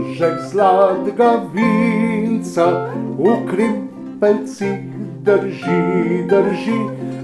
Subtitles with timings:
[0.00, 4.78] Glažek zlatega vinca v krimpelcih
[5.22, 6.80] drži, drži.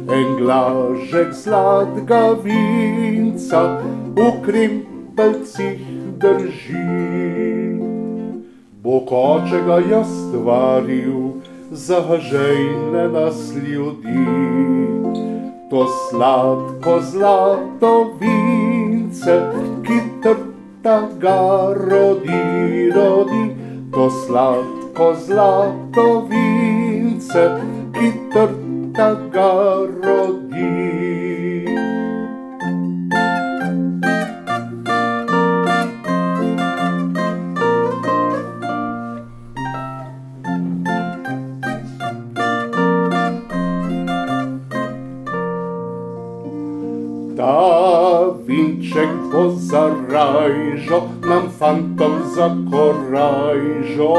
[0.07, 3.80] En glažek zlatega vinca
[4.15, 5.80] v krimpelcih
[6.19, 7.80] drži.
[8.83, 14.27] Bog oče ga je stvaril, za žejne nas ljudi.
[15.71, 19.43] To sladko zlato vince,
[19.82, 20.55] ki trta
[21.23, 23.45] ga rodi, rodi.
[23.92, 27.45] To sladko zlato vince,
[27.95, 29.51] ki trta ga
[30.02, 30.74] rodi.
[47.37, 49.51] Ta vinček bo
[50.17, 54.15] za rajžo, nam fantom za korajžo.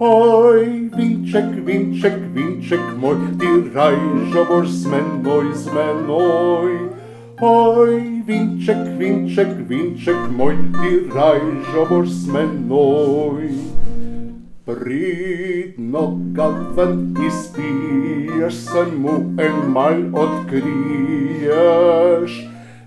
[0.00, 6.72] Oj, vinček, vinček, vinček moj, ti rajžo boš z menoj, z menoj.
[7.44, 13.52] Oj, vinček, vinček, vinček moj, ti rajžo boš z menoj.
[14.64, 21.14] Pridno ga ven izpiješ, se mu en mal odkriješ.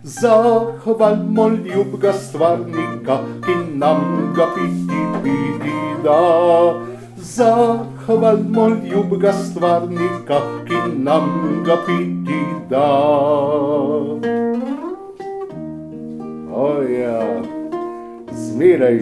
[0.08, 5.74] Zahvalmo ljubga stvarnika, ki nam ga piti piti
[6.04, 6.74] da.
[7.18, 11.24] Zahvalmo ljubga stvarnika, ki nam
[11.66, 12.40] ga piti
[12.70, 12.88] da.
[16.54, 17.42] O ja,
[18.32, 19.00] zmeraj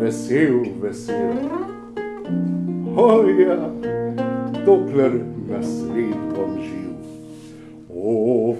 [0.00, 1.32] vesel, vesel.
[2.96, 3.56] O ja,
[4.66, 5.12] dokler
[5.48, 6.92] na svet bom živ.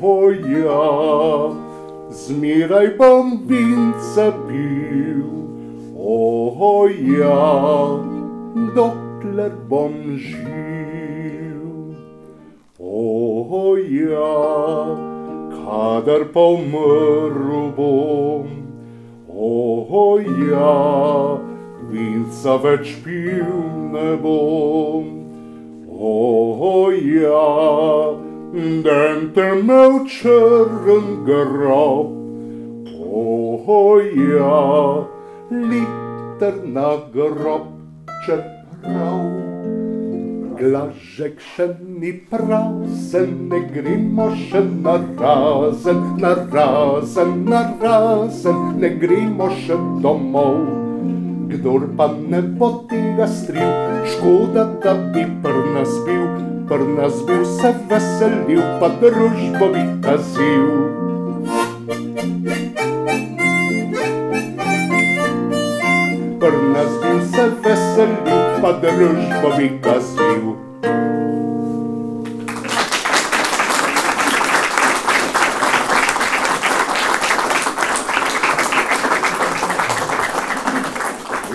[0.03, 1.74] O ja,
[2.15, 5.23] zmeraj bom vinca pil.
[5.99, 7.99] O ja,
[8.75, 11.59] dokler bom živ.
[12.79, 14.35] O ja,
[15.51, 18.47] kadar pa umrl bom.
[19.29, 21.41] O ja,
[21.91, 23.51] vinca več pil
[23.91, 25.11] ne bom.
[25.89, 27.49] O ja,
[28.55, 32.13] dente me v črn grob.
[33.15, 35.07] O ja,
[35.51, 37.67] liter na grob,
[38.27, 39.45] čeprav
[40.59, 49.51] glažek še ni prazen, ne gremo še na razen, na razen, na razen, ne gremo
[49.65, 50.63] še domov.
[51.51, 53.71] Kdor pa ne bo tega stril,
[54.15, 60.67] škoda, da bi pr nas bil, pr nas bil se veselil, pa družbo bi kazil.
[66.41, 70.57] Pr nas bil se veselil, pa družbo bi kazil.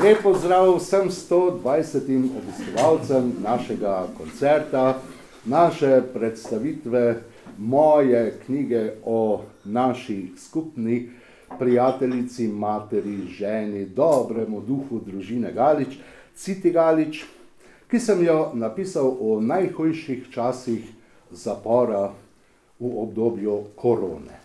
[0.04, 5.02] Lep pozdrav vsem 120 obiskovalcem našega koncerta,
[5.46, 7.22] naše predstavitve
[7.58, 11.10] moje knjige o naši skupni
[11.60, 16.00] prijateljici, materi, ženi, dobremu duhu družine Galič,
[16.36, 17.26] Citi Galič,
[17.92, 20.86] ki sem jo napisal o najhujših časih
[21.32, 22.14] zapora
[22.80, 24.40] v obdobju korone.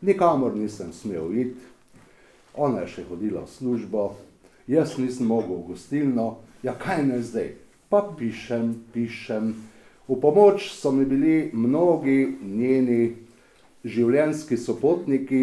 [0.00, 1.60] Nikamor nisem smel iti,
[2.54, 4.12] ona je še hodila v službo,
[4.72, 7.52] jaz nisem mogel v gostilno, ja kaj ne zdaj,
[7.92, 9.52] pa pišem, pišem.
[10.08, 13.16] V pomoč so mi bili mnogi njeni
[13.84, 15.42] življenjski sopotniki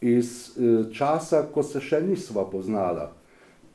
[0.00, 3.10] iz eh, časa, ko se še nisva poznala.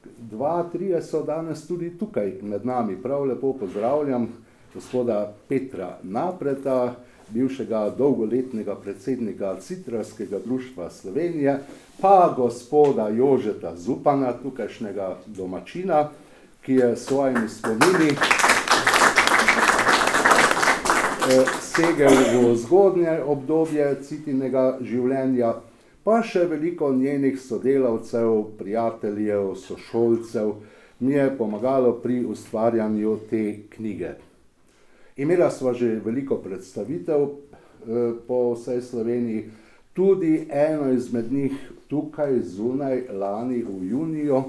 [0.03, 4.27] Dva, trije so danes tudi tukaj med nami, prav lepo pozdravljam
[4.73, 6.95] gospoda Petra Napreta,
[7.29, 11.59] bivšega dolgoletnega predsednika Citrarskega društva Slovenije,
[12.01, 16.09] pa gospoda Jožeta Zupana, tukajšnjega domačina,
[16.65, 18.11] ki je s svojimi spomini
[21.61, 22.11] segel
[22.43, 25.55] v zgodnje obdobje citinega življenja,
[26.03, 30.53] pa še veliko njenih sodelavcev, prijateljev, sošolcev
[30.99, 33.43] mi je pomagalo pri ustvarjanju te
[33.75, 34.13] knjige.
[35.18, 37.27] Imela sva že veliko predstavitev
[38.27, 39.50] po vsej Sloveniji,
[39.94, 41.54] tudi eno izmed njih
[41.88, 44.44] tukaj zunaj lani v juniju,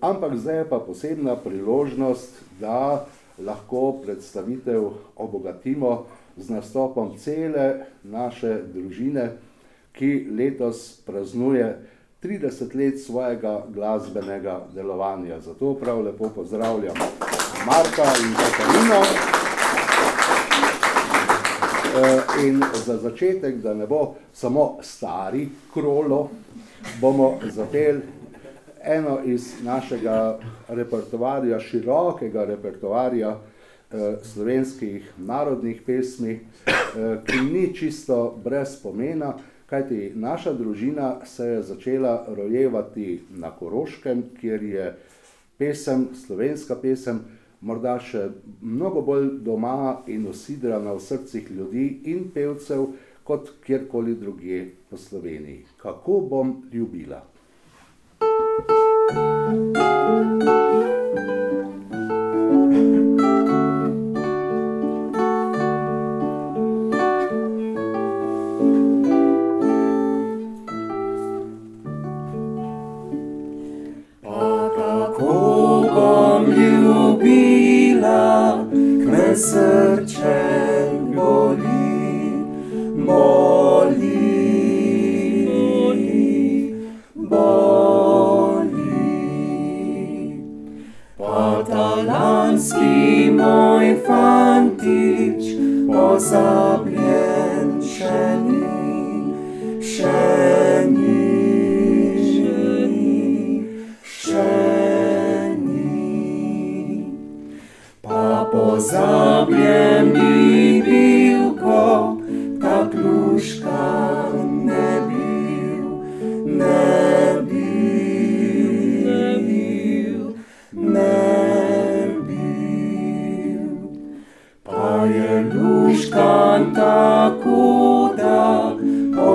[0.00, 2.30] ampak zdaj je pa posebna priložnost,
[2.60, 3.06] da
[3.42, 6.06] lahko predstavitev obogatimo
[6.36, 9.32] z nastopom cele naše družine,
[9.92, 11.74] ki letos praznuje
[12.20, 16.94] trideset let svojega glasbenega delovanja, zato prav lepo pozdravljam
[17.66, 19.02] Marka in Katarino.
[22.44, 26.30] In za začetek, da ne bo samo stari Krolo,
[27.00, 28.00] bomo zapeli
[28.84, 33.36] eno iz našega repertoarja, širokega repertoarja
[34.22, 36.40] slovenskih narodnih pesmi,
[37.26, 39.34] ki ni čisto brez pomena,
[39.66, 44.96] kajti naša družina se je začela rojevati na Koroškem, kjer je
[45.58, 47.20] pesem, slovenska pesem
[47.60, 48.28] morda še
[48.62, 52.86] mnogo bolj doma in usidrana v srcih ljudi in pevcev
[53.24, 55.64] kot kjerkoli drugje po Sloveniji.
[55.82, 57.22] Kako bom ljubila.
[58.18, 58.30] Pa
[79.40, 82.44] serczenk boli,
[83.06, 84.28] boli,
[87.14, 88.00] boli.
[91.18, 92.90] Patalanski
[93.32, 95.42] mój fantić,
[95.88, 98.64] pozablien szeni,
[99.80, 100.39] szeni.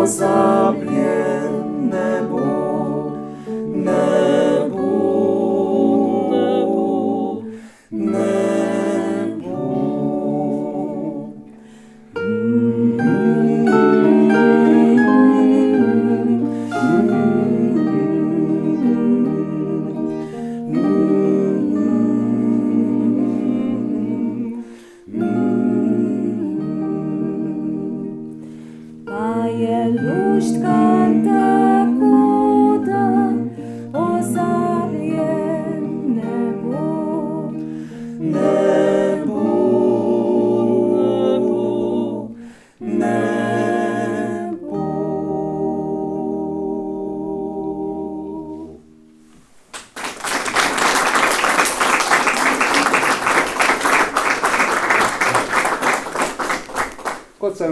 [0.07, 0.34] so.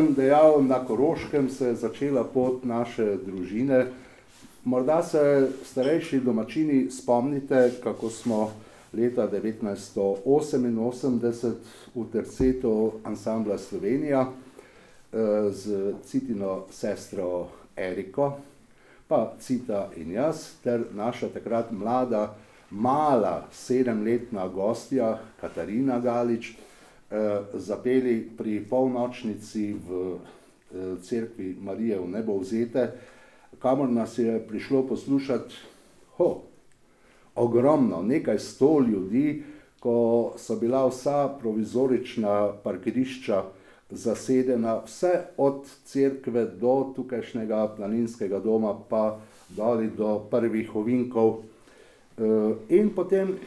[0.03, 3.87] Sem dejal, na Koroškem se je začela pot naše družine.
[4.63, 8.51] Morda se starejši domačini spomnite, kako smo
[8.93, 11.57] leta devetnajststo oseminosemdeset
[11.95, 14.27] v tercetu Ansambla Slovenija
[15.51, 15.71] s
[16.03, 18.33] Citino sestro Eriko,
[19.07, 22.35] pa Cita in jaz ter naša takrat mlada,
[22.71, 26.55] mala sedemletna gostja Katarina Galič
[27.53, 30.17] zapeli pri polnočnici v
[31.01, 32.91] cerkvi Marije Vnebovzete,
[33.59, 35.53] kamor nas je prišlo poslušat
[37.35, 39.43] ogromno, nekaj sto ljudi,
[39.79, 43.43] ko so bila vsa provizorična parkirišča
[43.89, 49.19] zasedena, vse od cerkve do tukajšnjega planinskega doma pa
[49.49, 51.43] doli do prvih ovinkov.
[52.69, 53.37] In potem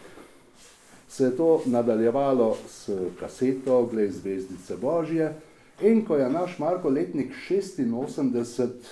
[1.08, 5.34] se je to nadaljevalo s kaseto Glej, zvezdice božje,
[5.82, 8.90] in ko je naš Marko letnik šestinosemdeset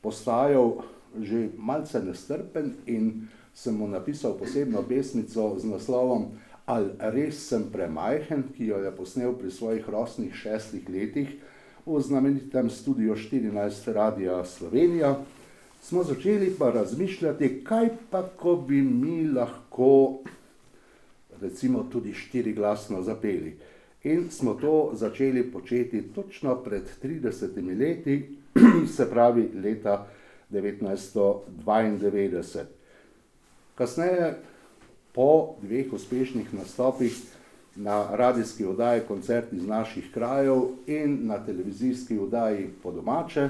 [0.00, 0.82] postajal
[1.20, 6.26] že malce nestrpen in sem mu napisal posebno pesmico z naslovom
[6.66, 11.32] Ali res sem premajhen, ki jo je posnel pri svojih rosnih šestih letih
[11.86, 15.16] v znamenitem Studiu štirinajst Radia Slovenija,
[15.82, 20.22] smo začeli pa razmišljati, kaj pa, ko bi mi lahko
[21.42, 23.56] recimo tudi štiriglasno zapeli.
[24.02, 28.36] In smo to začeli početi točno pred 30 leti,
[28.96, 30.06] se pravi leta
[30.50, 32.64] 1992.
[33.74, 34.34] Kasneje,
[35.12, 37.22] po dveh uspešnih nastopih
[37.76, 43.48] na radijski oddaji Koncert iz naših krajev in na televizijski oddaji Po domače,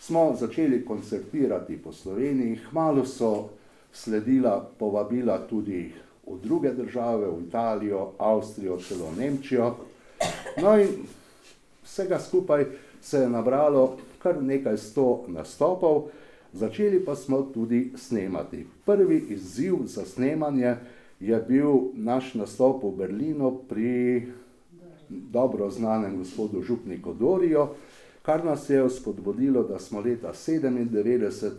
[0.00, 2.56] smo začeli koncertirati po Sloveniji.
[2.56, 3.48] Hmalo so
[3.92, 5.92] sledila povabila tudi
[6.32, 9.74] v druge države, v Italijo, Avstrijo, celo Nemčijo.
[10.62, 10.88] No in
[11.84, 12.66] vsega skupaj
[13.00, 16.08] se je nabralo kar nekaj sto nastopov,
[16.52, 18.66] začeli pa smo tudi snemati.
[18.84, 20.76] Prvi izziv za snemanje
[21.20, 24.26] je bil naš nastop v Berlinu pri
[25.08, 27.74] dobro znanem gospodu Župniku Dorijo,
[28.22, 31.50] kar nas je spodbudilo, da smo leta 1997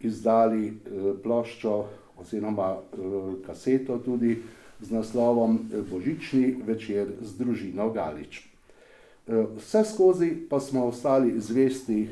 [0.00, 0.72] izdali
[1.22, 1.84] ploščo
[2.20, 2.76] oziroma
[3.46, 4.42] kaseto tudi
[4.80, 5.58] z naslovom
[5.90, 8.44] Božični večer z družino Galič.
[9.56, 12.08] Vseskozi pa smo ostali zvesti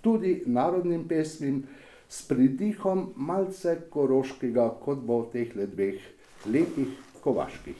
[0.00, 1.62] tudi narodnim pesmim
[2.08, 5.98] s pridihom malce koroškega, kot bo v tehle dveh
[6.46, 6.92] letih
[7.24, 7.78] kovaških.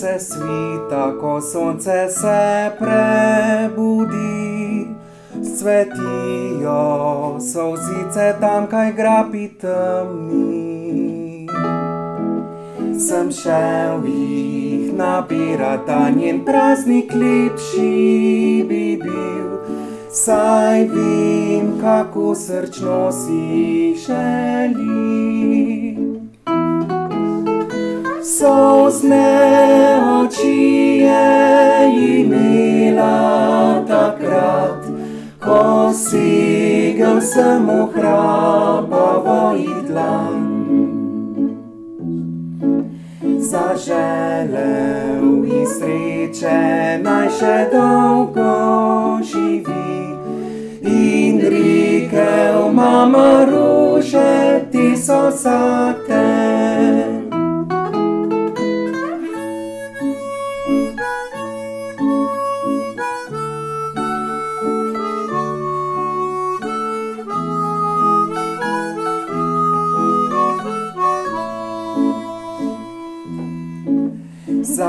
[0.00, 4.16] Se svita, ko sonce se prebudi,
[5.58, 11.46] Cvetijo solzice tamkaj grapi temni.
[13.08, 19.50] Sem šel jih nabirat, da njen praznik lepši bi bil,
[20.12, 23.98] Saj vem, kako srčno si jih
[28.46, 31.26] Solzne oči je
[32.22, 34.86] imela takrat,
[35.42, 40.46] ko segel sem v hrapavo ji dlan.
[43.50, 46.62] Zaželel ji sreče,
[47.02, 48.54] naj še dolgo
[49.26, 49.98] živi,
[50.86, 55.95] in rekel: "Mama, rože te so zate."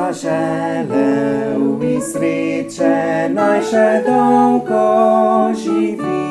[0.07, 6.27] Zaželel ji sreče, naj še dolgo živi,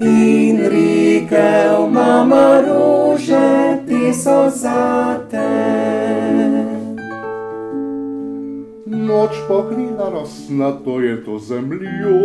[0.00, 5.44] in rekel: "Mama, rože te so zate."
[8.86, 12.16] Noč pokrila rosnato je to zemljo,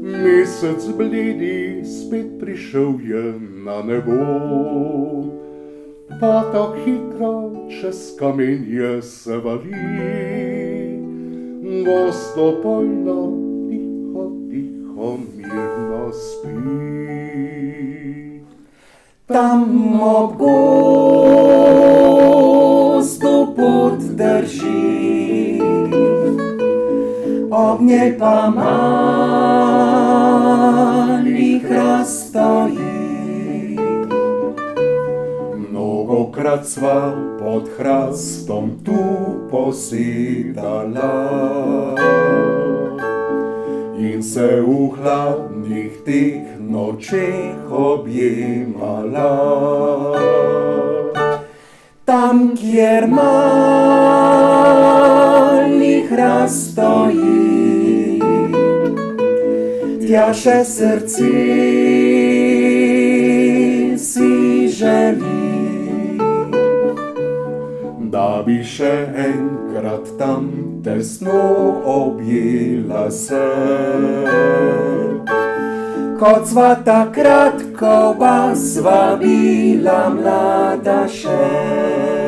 [0.00, 3.24] mesec bledi spet prišel je
[3.68, 4.16] na nebo.
[6.20, 9.72] Potok hitro čez kamenje se vali,
[11.84, 13.32] gostopojno,
[13.68, 16.50] tiho, tiho, mirno spi.
[19.26, 20.76] Tam ob gozdu
[23.56, 25.60] pot drži,
[27.50, 29.60] ob njej pa mali
[31.58, 32.36] hrast
[36.40, 38.96] Mnogokrat sva pod hrastom tu
[39.50, 41.12] posedala
[43.98, 49.36] in se v hladnih teh nočeh objemala.
[52.08, 53.22] Tam, kjer mali
[56.08, 58.16] hrast stoji,
[60.00, 61.36] tja še srce
[64.00, 65.29] si želi.
[68.80, 70.46] Še enkrat tam
[70.84, 71.40] tesno
[71.84, 73.42] objela se.
[76.20, 82.19] Kot sva takrat, ko oba sva bila mlada še.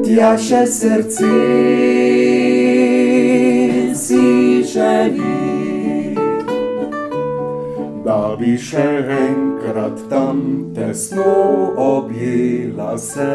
[0.06, 1.32] tja še srce
[3.98, 5.42] si želi.
[8.06, 8.86] Da bi še
[9.18, 11.34] enkrat tam tesno
[11.82, 13.34] objela se.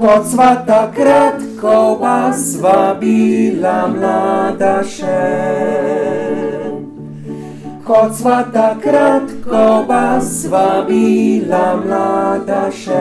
[0.00, 5.97] Kot sva takrat, ko oba sva bila mlada še.
[7.88, 13.00] Kot sva takrat, ko oba sva bila mlada še.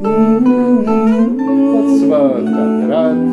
[0.00, 3.24] Kot sva takrat,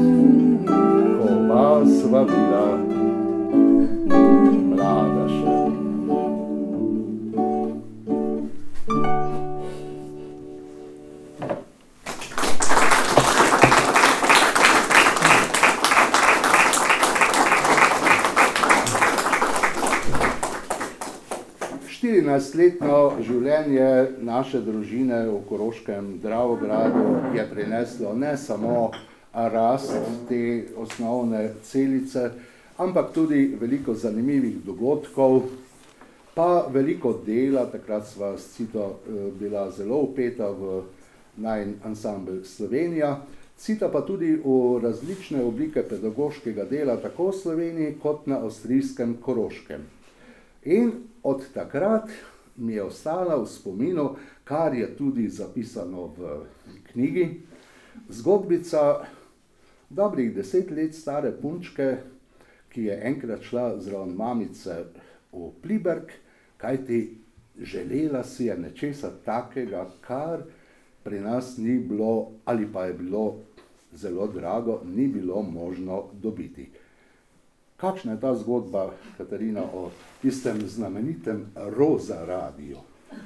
[0.67, 2.82] ko oba sva bila mlada
[22.23, 23.87] 14-letno življenje
[24.23, 28.91] naše družine v Koroškem Dravogradu je prineslo ne samo
[29.33, 29.91] rast
[30.29, 32.29] te osnovne celice,
[32.79, 35.49] ampak tudi veliko zanimivih dogodkov,
[36.33, 40.81] pa veliko dela, takrat sva s Cito eh, bila zelo upeta v
[41.43, 43.17] najn ansambl Slovenija,
[43.59, 49.83] Cita pa tudi v različne oblike pedagoškega dela tako v Sloveniji kot na avstrijskem Koroškem.
[50.63, 52.09] In od takrat
[52.55, 56.45] mi je ostala v spominu, kar je tudi zapisano v
[56.91, 57.41] knjigi,
[58.09, 59.05] zgodbica
[59.89, 61.97] dobrih deset let stare punčke,
[62.69, 64.83] ki je enkrat šla zraven mamice
[65.31, 66.11] v Pliberg,
[66.57, 67.17] kajti
[67.61, 70.43] želela si je nečesa takega, kar
[71.03, 73.39] pri nas ni bilo ali pa je bilo
[73.93, 76.69] zelo drago, ni bilo možno dobiti.
[77.83, 79.89] Kakšna je ta zgodba, Katarina, o
[80.21, 82.77] tistem znamenitem Roza radiju?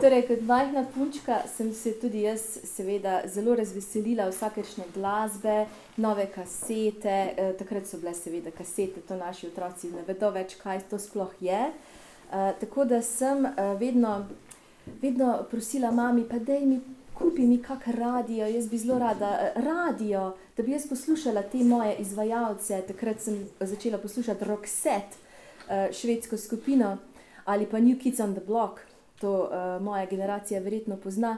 [0.00, 7.34] Torej, kot majhna punčka sem se tudi jaz seveda zelo razveselila vsakršne glasbe, nove kasete,
[7.36, 11.34] eh, takrat so bile seveda kasete, to naši otroci ne vedo več, kaj to sploh
[11.40, 11.66] je.
[11.66, 14.28] Eh, tako da sem eh, vedno,
[15.02, 16.80] vedno prosila mami, pa dej mi,
[17.22, 21.58] kupi mi kak radio, jaz bi zelo rada eh, radio, da bi jaz poslušala te
[21.64, 25.20] moje izvajalce, takrat sem začela poslušati Roxette,
[25.68, 26.96] eh, švedsko skupino,
[27.44, 28.80] ali pa New Kids on the Block,
[29.20, 31.36] to uh, moja generacija verjetno pozna.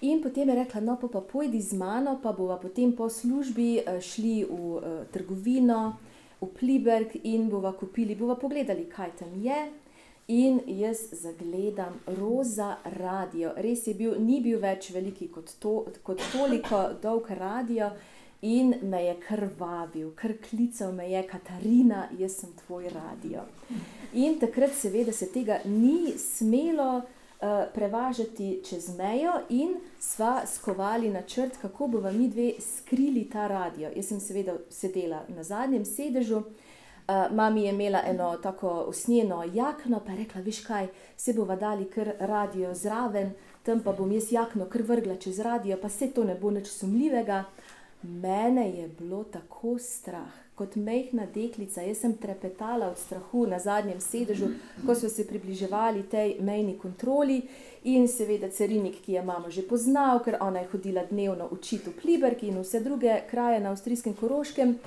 [0.00, 3.82] In potem je rekla, no pa, pa pojdi z mano, pa bova potem po službi
[4.00, 4.80] šli v
[5.12, 5.96] trgovino,
[6.40, 9.68] v Pliberg in bova kupili, bova pogledali, kaj tam je.
[10.28, 13.52] In jaz zagledam roza radio.
[13.56, 17.92] Res je bil, ni bil več veliki kot, to, kot toliko dolg radio
[18.42, 23.46] in me je krvavil, kar klical me je Katarina, jaz sem tvoj radio.
[24.18, 31.62] In takrat seveda se tega ni smelo uh, prevažati čez mejo in sva skovali načrt,
[31.62, 33.94] kako bova mi dve skrili ta radio.
[33.94, 36.65] Jaz sem seveda sedela na zadnjem sedežu, uh,
[37.30, 41.90] mami je imela eno tako usnjeno jakno, pa je rekla, viš kaj, se bova dali
[41.90, 46.24] kar radio zraven, tam pa bom jaz jakno kar vrgla čez radio, pa se to
[46.24, 47.44] ne bo nič sumljivega.
[48.02, 51.82] Mene je bilo tako strah, kot mehna deklica.
[51.82, 54.46] Jaz sem trepetala od strahu na zadnjem sedežu,
[54.86, 57.42] ko so se približevali tej mejni kontroli.
[57.84, 61.96] In seveda carinik, ki je mamo že poznal, ker ona je hodila dnevno učiti v
[62.02, 64.78] Pliberg in vse druge kraje na avstrijskem Koroškem,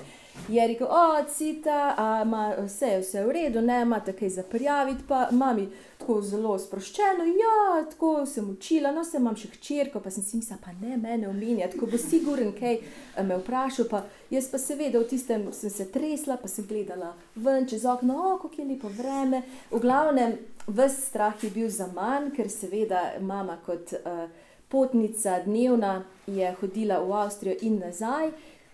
[0.48, 4.42] je rekel: O, cita, a ima vse, je vse v redu, ne imate kaj za
[4.42, 10.00] prijaviti, pa mami tako zelo sproščeno, ja, tako sem učila, no, se imam še hčerko,
[10.00, 13.88] pa sem si mislila, pa ne mene omenjati, ko bo siguren kaj eh, me vprašal,
[13.90, 18.16] pa jaz pa seveda v tistem sem se tresla, pa sem gledala ven čez okno,
[18.32, 19.42] o, kako je lepo vreme.
[19.70, 24.24] V glavnem, ves strah je bil za manj, ker seveda mama kot uh,
[24.70, 28.30] potnica dnevna je hodila v Avstrijo in nazaj.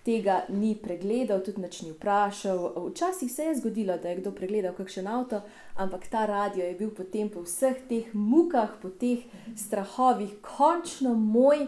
[0.06, 2.60] Tega ni pregledal, tudi nič ni vprašal.
[2.90, 5.40] Včasih se je zgodilo, da je kdo pregledal kakšen avto,
[5.74, 9.26] ampak ta radio je bil potem po vseh teh mukah, po teh
[9.58, 11.66] strahovih, končno moj.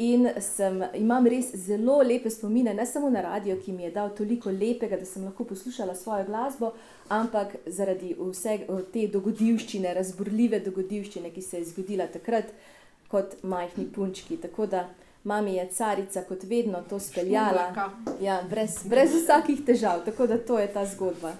[0.00, 4.14] In sem, imam res zelo lepe spomine, ne samo na radio, ki mi je dal
[4.16, 6.70] toliko lepega, da sem lahko poslušala svojo glasbo,
[7.12, 8.54] ampak zaradi vse
[8.94, 12.54] te dogodivščine, razburljive dogodivščine, ki se je zgodila takrat
[13.10, 14.38] kot majhni punčki.
[14.40, 14.86] Tako da
[15.24, 17.90] mami je carica, kot vedno, to speljala.
[18.20, 21.32] Ja, brez, brez vsakih težav, tako da to je ta zgodba.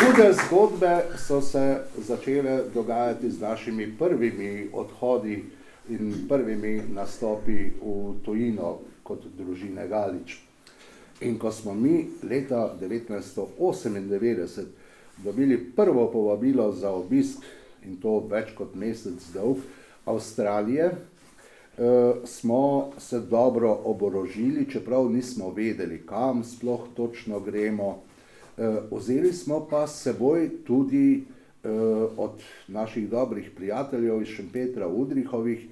[0.00, 5.44] Hude zgodbe so se začele dogajati z našimi prvimi odhodi
[5.88, 10.38] in prvimi nastopi v tujino kot družine Galič.
[11.20, 14.64] In ko smo mi leta 1998
[15.24, 17.38] dobili prvo povabilo za obisk,
[17.86, 19.62] in to več kot mesec dolg,
[20.06, 27.98] Avstralije, eh, smo se dobro oborožili, čeprav nismo vedeli, kam sploh točno gremo.
[28.58, 31.24] Eh, vzeli smo pa seboj tudi
[31.64, 31.68] eh,
[32.16, 35.66] od naših dobrih prijateljev iz Šempetra, Udrihovih,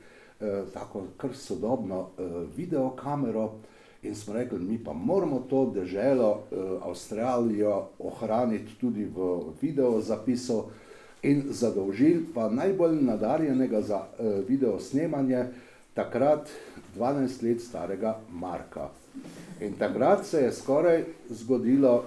[0.74, 2.08] tako kar sodobno
[2.56, 3.52] videokamero
[4.04, 6.42] in smo rekli, mi pa moramo to deželo,
[6.82, 10.64] Avstralijo, ohraniti tudi v video zapisu
[11.22, 14.02] in zadolžili pa najbolj nadarjenega za
[14.48, 15.44] video snemanje,
[15.94, 16.50] takrat
[16.96, 18.88] 12 let starega Marka.
[19.60, 22.04] In takrat se je skoraj zgodilo,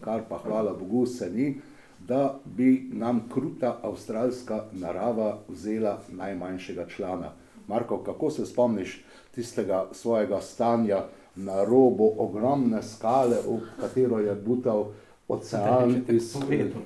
[0.00, 1.60] kar pa hvala Bogu se ni,
[2.08, 7.32] da bi nam kruta avstralska narava vzela najmanjšega člana.
[7.68, 11.04] Marko, kako se spomniš tistega svojega stanja
[11.38, 14.90] na robu ogromne skale, v katero je butal
[15.28, 16.82] ocean iz svetu?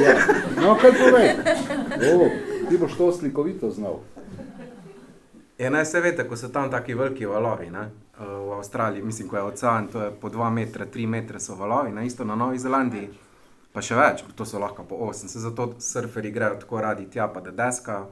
[0.00, 0.14] Ja.
[0.60, 1.28] No, kaj povej?
[2.14, 2.28] O,
[2.68, 4.00] ti boš to slikovito znal.
[5.58, 7.90] Ja, ne, se veste, ko so tam taki veliki valovi ne?
[8.20, 11.54] Eh, v Avstraliji, mislim, ko je ocean, to je po 2 metre, 3 metre so
[11.54, 13.08] valovi, na isto na Novi Zelandiji,
[13.72, 17.28] pa še več, to so lahko po 8, se zato surferi grejo tako radi tja,
[17.28, 18.04] pa da deska.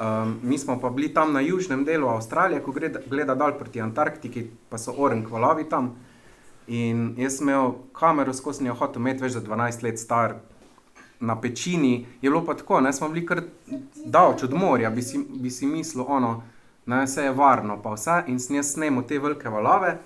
[0.00, 3.80] Um, mi smo pa bili tam na južnem delu Avstralije, ko gleda, gleda dol proti
[3.80, 5.96] Antarktiki, pa so oren valovi tam.
[6.66, 10.36] In jaz sem imel kamero skozi njo hotel imeti več za 12 let star.
[11.20, 13.42] Na pečini je bilo pa tako, da smo bili kar
[14.04, 16.42] daleč od morja, bi si, bi si mislil, ono,
[16.86, 19.96] ne, vse je varno, pa vse in snijemo snemo te velike valove.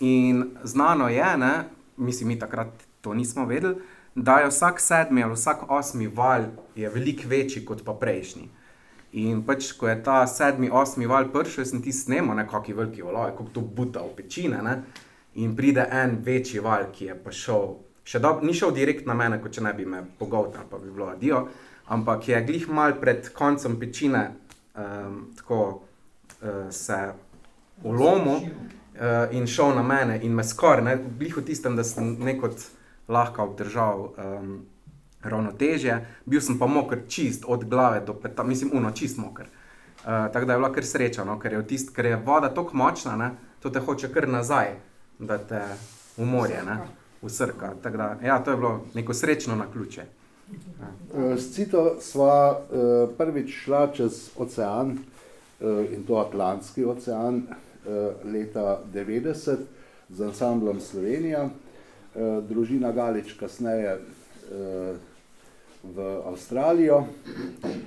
[0.00, 1.52] In znano je, ne,
[1.96, 3.76] mislim, mi takrat to nismo vedeli,
[4.14, 8.48] da je vsak sedmi ali vsak osmi val veliko večji kot pa prejšnji.
[9.12, 13.34] In pač, ko je ta sedmi, osmi val prišel, sem ti snemo nekakšni veliki valovi,
[13.34, 14.62] kot to buta v pečine.
[14.62, 14.76] Ne,
[15.42, 17.74] in pride en večji val, ki je pa šel.
[18.22, 21.10] Dob, ni šel direkt na mene, kot če ne bi me pogoltal, pa bi bilo
[21.10, 21.44] adijo,
[21.90, 24.24] ampak je glih mal pred koncem pečine,
[24.74, 26.98] um, tako uh, se
[27.82, 32.66] ulomil uh, in šel na mene in me skoraj, bliž v tistem, da sem nekot
[33.10, 34.54] lahko obdržal um,
[35.22, 39.46] ravnotežje, bil sem pa moker čist od glave do peta, mislim, uno čist moker.
[39.46, 41.38] Uh, tako da je bilo kar sreča, no?
[41.38, 43.30] ker, je tist, ker je voda tako močna, ne?
[43.60, 44.74] to te hoče kar nazaj,
[45.18, 45.60] da te
[46.16, 46.62] umorje,
[47.22, 47.74] usrka.
[47.82, 50.04] Da, ja, to je bilo neko srečno na ključe.
[51.36, 54.96] S Cito sva uh, prvič šla čez ocean,
[55.60, 59.56] Eh, in to Atlantski ocean eh, leta 90
[60.08, 63.98] z ansamblom Slovenija, eh, družina Galič kasneje
[65.82, 67.04] v Avstralijo.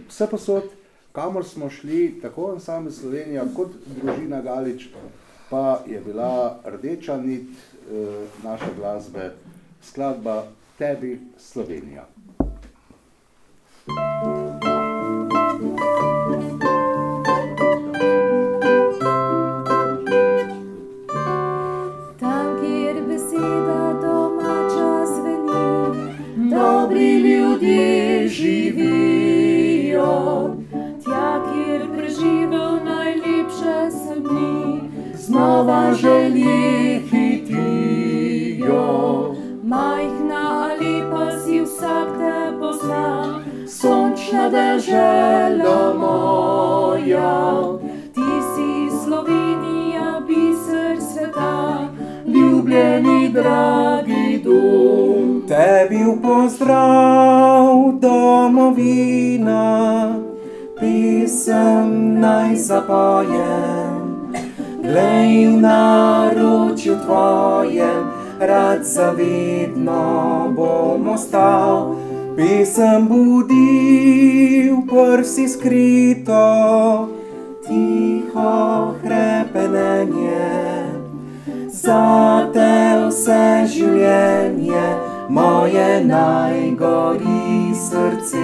[0.09, 0.69] Vse posod,
[1.11, 4.89] kamor smo šli, tako ansambl Slovenija kot družina Galič,
[5.49, 7.49] pa je bila rdeča nit
[8.43, 9.31] naše glasbe,
[9.81, 10.43] skladba
[10.77, 12.07] Tebi Slovenija.
[13.85, 14.32] Thank you.
[36.03, 38.85] Želje hitijo.
[39.63, 47.63] Majhna ali pa si vsak te pozna, sončna dežela moja,
[48.15, 48.71] ti si
[49.03, 51.87] Slovenija, biser sveta,
[52.27, 55.43] ljubljeni dragi dom.
[55.47, 59.65] Tebi v pozdrav, domovina,
[60.79, 63.92] pisem naj zapojem.
[64.83, 68.03] Glej v naročju tvojem,
[68.39, 71.95] rad zavedno bom ostal.
[72.35, 76.43] Pisem budi v prsi skrito,
[77.63, 80.51] tiho hrepenenje.
[81.71, 84.87] Za te vse življenje
[85.29, 88.43] moje najgori srce.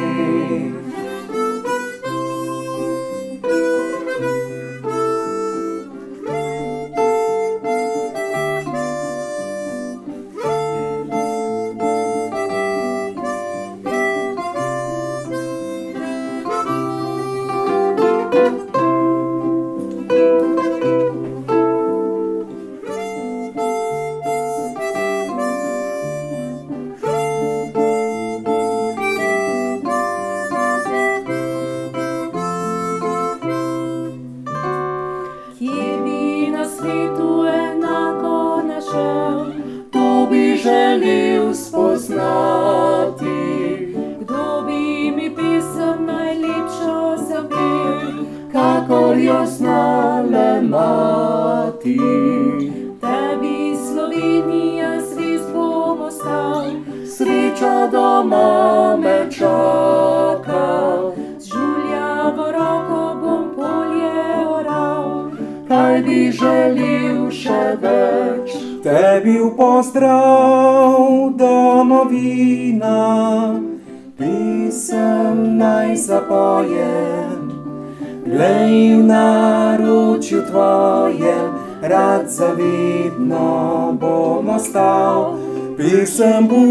[82.39, 85.35] zavidno bom ostal.
[85.77, 86.68] Pisem budil,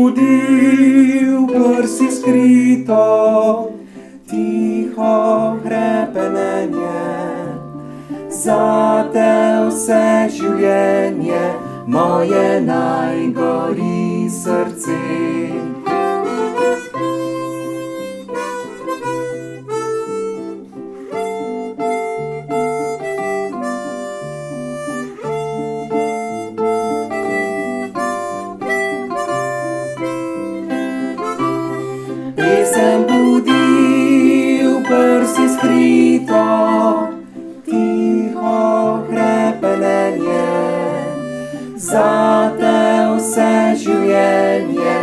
[41.78, 42.70] Zate
[43.14, 44.94] vse življenje,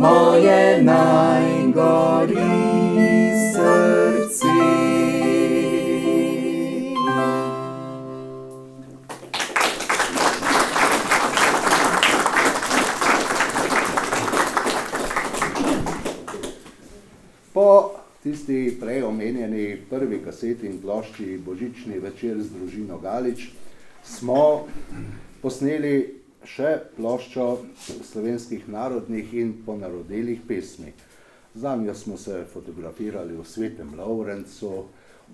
[0.00, 2.46] moje najgori
[3.52, 4.54] srce.
[17.52, 17.66] Po
[18.24, 23.50] tisti prej omenjeni prvi kaseti in plošči Božični večer z družino Galič
[24.00, 24.64] smo
[25.42, 27.46] posneli še ploščo
[28.04, 30.92] slovenskih narodnih in ponarodelih pesmi.
[31.54, 34.86] Za njo smo se fotografirali v Svetem Lovrencu,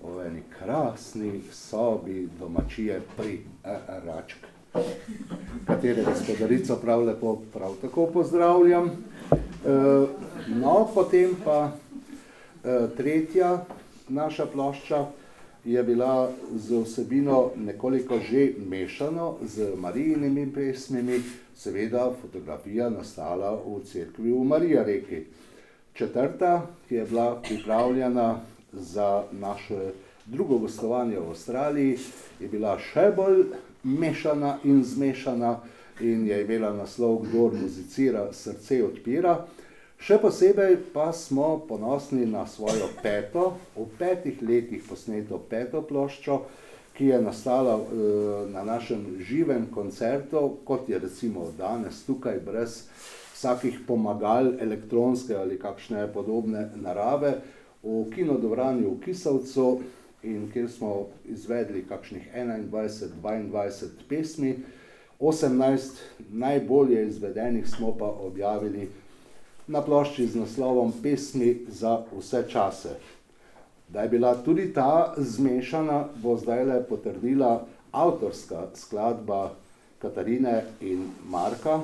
[0.03, 3.39] v eni krasni sobi domačije pri
[4.05, 4.47] Račk,
[5.67, 8.91] katere gospodarico prav lepo prav tako pozdravljam.
[9.65, 11.71] Eh, No, potem pa
[12.63, 13.65] eh, tretja
[14.09, 15.05] naša plošča
[15.65, 21.21] je bila z vsebino nekoliko že mešano z Marijinimi pesmimi,
[21.55, 25.23] seveda fotografija nastala v cerkvi v Marija reki.
[25.93, 28.39] Četrta, ki je bila pripravljena
[28.73, 29.91] za naše
[30.25, 31.97] drugo gostovanje v Avstraliji,
[32.39, 33.43] je bila še bolj
[33.83, 35.59] mešana in zmešana
[35.99, 39.45] in je imela naslov Kdor muzicira, srce odpira.
[39.99, 46.39] Še posebej pa smo ponosni na svojo peto, v petih letih posneto peto ploščo,
[46.95, 52.85] ki je nastala eh, na našem živem koncertu, kot je recimo danes tukaj, brez
[53.35, 57.37] vsakih pomagal, elektronske ali kakšne podobne narave,
[57.83, 59.67] v kinodvorani v Kisavcu,
[60.23, 64.55] in kjer smo izvedli kakšnih 21-22 pesmi,
[65.19, 65.99] 18
[66.31, 68.87] najbolje izvedenih smo pa objavili
[69.69, 72.97] na plošči z naslovom Pesmi za vse čase.
[73.89, 79.53] Da je bila tudi ta zmešana, bo zdaj le potrdila avtorska skladba
[80.01, 81.79] Katarine in Marka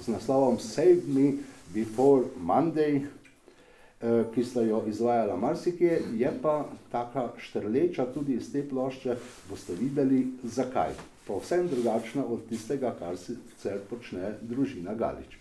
[0.00, 1.32] z naslovom Save Me
[1.74, 3.00] Before Monday,
[4.00, 9.16] eh, ki sta jo izvajala marsikje, je pa taka štrleča tudi iz te plošče,
[9.50, 10.92] boste videli zakaj.
[11.26, 15.39] Povsem drugačna od tistega, kar sicer počne družina Galič.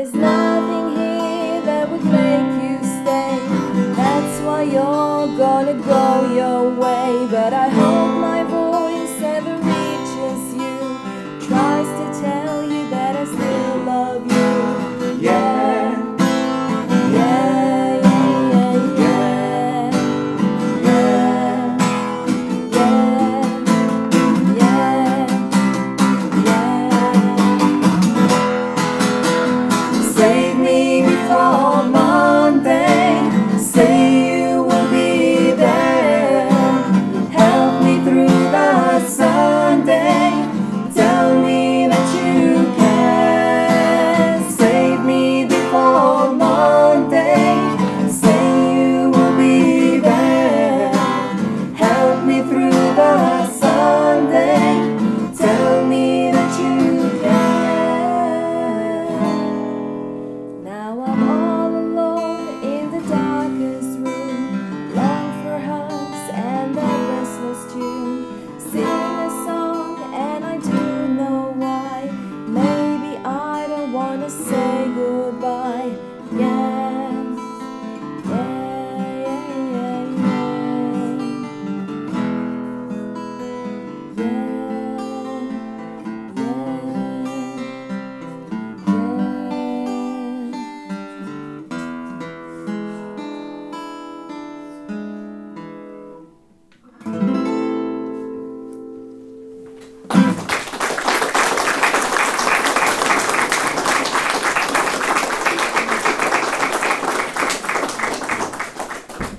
[0.00, 0.39] is not.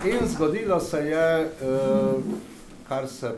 [0.06, 1.50] In zgodilo se je, eh,
[2.88, 3.32] kar se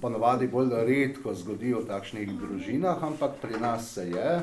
[0.00, 4.40] ponavadi bolj redko zgodi v takšnih družinah, ampak pri nas se je,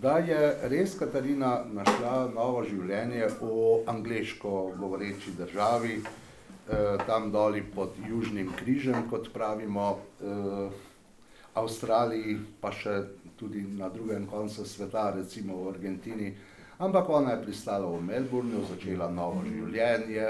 [0.00, 3.50] da je res Katarina našla novo življenje v
[3.92, 10.70] angliško govoreči državi, eh, tam doli pod Južnim križem, kot pravimo, eh,
[11.54, 13.02] Avstraliji, pa še
[13.36, 16.34] tudi na drugem koncu sveta, recimo v Argentini.
[16.78, 20.28] Ampak ona je pristala v Melbournu, začela novo življenje.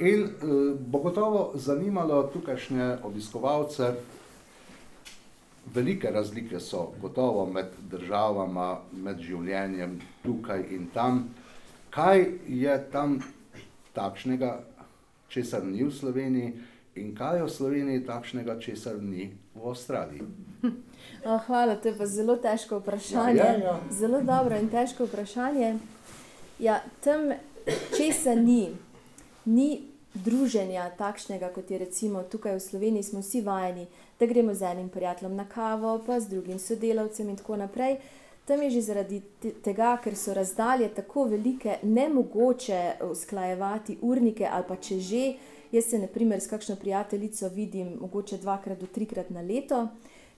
[0.00, 3.90] In eh, bo gotovo zanimalo tukajšnje obiskovalce,
[5.74, 11.26] velike razlike so gotovo med državama, med življenjem tukaj in tam.
[11.92, 13.18] Kaj je tam
[13.92, 14.54] takšnega,
[15.28, 16.54] česar ni v Sloveniji,
[16.96, 20.47] in kaj je v Sloveniji takšnega, česar ni v Avstraliji?
[21.28, 23.36] Oh, hvala, to je pa zelo težko vprašanje.
[23.36, 23.80] Ja, ja, ja.
[23.90, 25.74] Zelo dobro in težko vprašanje.
[26.58, 27.32] Ja, tam
[27.96, 28.70] česa ni,
[29.44, 29.82] ni
[30.14, 33.84] druženja takšnega, kot je recimo tukaj v Sloveniji, smo vsi vajeni,
[34.20, 37.98] da gremo z enim prijateljem na kavo, pa z drugim sodelavcem in tako naprej.
[38.48, 44.64] Tam je že zaradi te- tega, ker so razdalje tako velike, nemogoče usklajevati urnike ali
[44.68, 45.32] pa če že.
[45.72, 49.88] Jaz se, na primer, s kakšno prijateljico vidim mogoče dvakrat do trikrat na leto,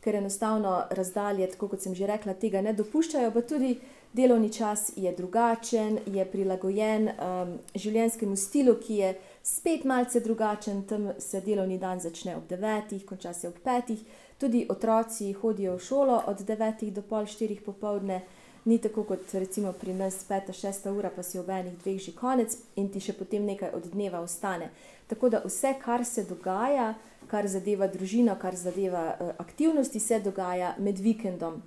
[0.00, 3.74] ker enostavno razdalje, tako kot sem že rekla, tega ne dopuščajo, pa tudi
[4.12, 10.82] delovni čas je drugačen, je prilagojen um, življenjskemu stilu, ki je spet malce drugačen.
[10.88, 14.02] Tam se delovni dan začne ob devetih, konča se ob petih,
[14.38, 18.22] tudi otroci hodijo v šolo od devetih do pol štirih popovdne.
[18.64, 22.12] Ni tako kot recimo pri nas, peta, šesta ura, pa si ob enih dveh že
[22.12, 24.68] konec in ti še potem nekaj od dneva ostane.
[25.08, 26.94] Tako da vse, kar se dogaja,
[27.30, 31.60] kar zadeva družino, kar zadeva uh, aktivnosti, se dogaja med vikendom.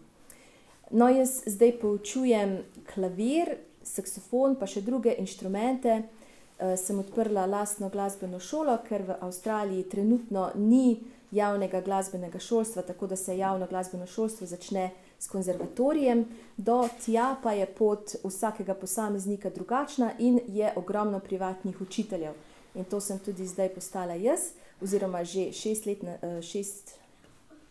[0.92, 2.60] No, jaz zdaj poučujem
[2.94, 6.04] klavir, saksofon, pa še druge inštrumente.
[6.04, 11.00] Uh, sem odprla lastno glasbeno šolo, ker v Avstraliji trenutno ni
[11.33, 16.25] javnega glasbenega šolstva, tako da se javno glasbeno šolstvo začne s konzervatorijem,
[16.58, 22.33] do tja pa je pot vsakega posameznika drugačna in je ogromno privatnih učiteljev.
[22.75, 24.40] In to sem tudi zdaj postala jaz,
[24.84, 26.92] oziroma že šest let, na- eh, šest,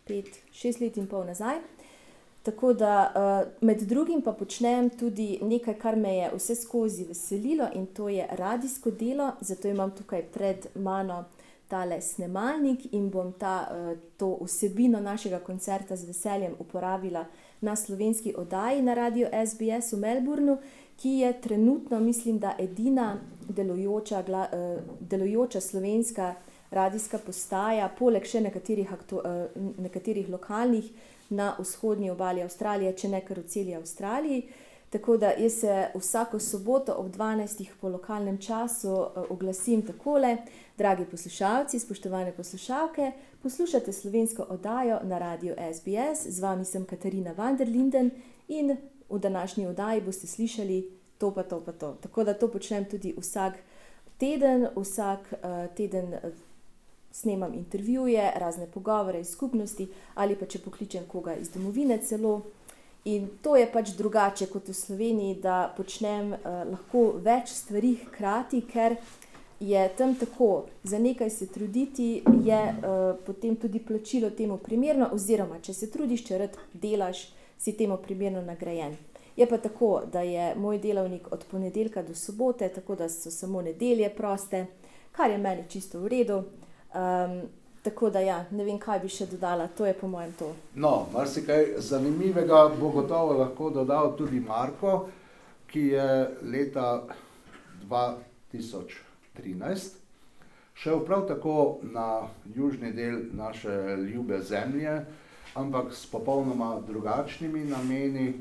[0.05, 1.59] pet, šest let in pol nazaj.
[2.43, 7.67] Tako da uh, med drugim pa počnem tudi nekaj, kar me je vse skozi veselilo
[7.73, 9.31] in to je radijsko delo.
[9.41, 11.23] Zato imam tukaj pred mano
[11.67, 17.25] tale snemalnik in bom ta, uh, to vsebino našega koncerta z veseljem uporabila
[17.61, 20.57] na slovenski oddaji na radiju SBS v Melbournu,
[20.97, 23.17] ki je trenutno, mislim, da edina
[23.49, 24.23] delujoča,
[24.99, 26.35] delujoča slovenska
[26.73, 29.23] radijska postaja, poleg še nekaterih, uh,
[29.77, 30.91] nekaterih lokalnih
[31.29, 34.43] na vzhodnji obali Avstralije, če ne kar v celi Avstraliji.
[34.93, 37.65] Tako da jaz se vsako soboto ob 12.
[37.81, 40.37] po lokalnem času eh, oglasim takole.
[40.77, 43.11] Dragi poslušalci, spoštovane poslušalke,
[43.41, 48.11] poslušate slovensko oddajo na radiju SBS, z vami sem Katarina Vanderlinden
[48.47, 48.77] in
[49.09, 51.97] v današnji oddaji boste slišali to pa to pa to.
[52.01, 53.53] Tako da to počnem tudi vsak
[54.17, 56.13] teden, vsak uh, teden
[57.13, 62.41] snemam intervjuje, razne pogovore iz skupnosti ali pa če pokličem koga iz domovine celo.
[63.05, 68.61] In to je pač drugače kot v Sloveniji, da počnem uh, lahko več stvari hkrati,
[68.63, 68.95] ker
[69.59, 75.59] je tam tako, za nekaj se truditi, je uh, potem tudi plačilo temu primerno, oziroma
[75.59, 77.25] če se trudiš, če rad delaš,
[77.59, 78.95] si temu primerno nagrajen.
[79.35, 83.61] Je pa tako, da je moj delovnik od ponedeljka do sobote, tako da so samo
[83.61, 84.65] nedelje proste,
[85.11, 86.43] kar je meni čisto v redu.
[86.93, 87.41] Um,
[87.83, 90.55] tako da, ja, ne vem, kaj bi še dodala, to je po mojem to.
[90.75, 95.09] No, marsikaj zanimivega bo gotovo lahko dodal tudi Marko,
[95.67, 97.03] ki je leta
[97.89, 100.03] 2013
[100.73, 102.21] šel prav tako na
[102.55, 105.05] južni del naše ljube zemlje,
[105.55, 108.33] ampak s popolnoma drugačnimi nameni,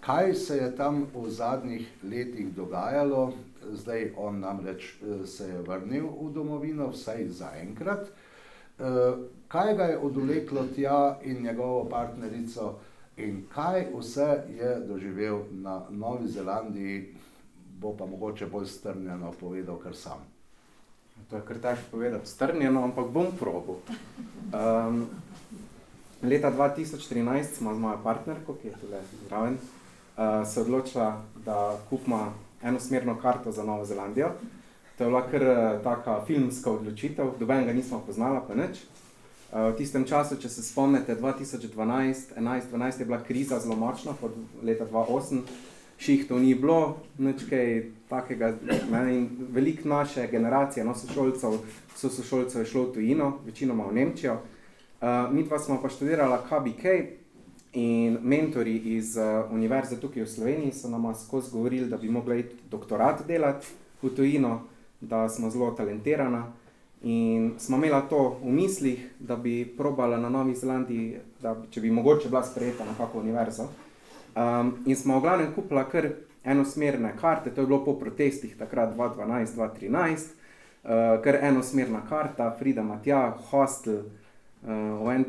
[0.00, 3.32] kaj se je tam v zadnjih letih dogajalo.
[3.72, 8.10] Zdaj on namreč eh, se je vrnil v domovino, vsaj zaenkrat.
[8.80, 9.14] Eh,
[9.48, 12.78] kaj ga je odvleklo tja in njegovo partnerico,
[13.16, 17.14] in kaj vse je doživel na Novi Zelandiji,
[17.80, 20.24] bo pa mogoče bolj strnjeno povedal, kar sam.
[21.30, 23.74] To je kar težko povedati, strnjeno, ampak bom probil.
[24.52, 25.06] Um,
[26.22, 32.32] leta 2013 smo z mojo partnerko, ki je tukaj zraven, uh, se odločila, da kupimo
[32.62, 34.30] enosmerno karto za Novo Zelandijo.
[34.98, 38.84] To je bila kar uh, taka filmska odločitev, doben ga nismo poznala, pa nič.
[39.52, 44.12] Uh, v tistem času, če se spomnite, 2012, 11, 12 je bila kriza zelo močna,
[44.22, 45.40] od leta 2008,
[45.98, 47.82] šihtov ni bilo, nič kaj
[48.12, 48.52] takega.
[48.92, 51.58] Ne, in veliko naše generacije, no, sošolcev,
[51.96, 54.36] so sošolcev šlo v tujino, večinoma v Nemčijo.
[55.00, 56.84] Uh, mi dva smo pa študirala KBK,
[57.72, 62.40] In mentori iz uh, univerze tukaj v Sloveniji so nam skozi govorili, da bi mogli
[62.40, 63.66] iti doktorat delati
[64.02, 64.62] v tujino,
[65.00, 66.52] da smo zelo talentirana.
[67.02, 71.80] In smo imeli to v mislih, da bi probala na Novi Zelandiji, da bi, če
[71.80, 73.68] bi mogoče bila sprejeta na kakšno univerzo.
[74.36, 76.10] Um, in smo v glavnem kupila kar
[76.44, 80.26] enosmerne karte, to je bilo po protestih takrat 2012-2013,
[80.84, 84.02] uh, kar enosmerna karta, Frida Matja, hostel,
[84.62, 85.24] uh, v en,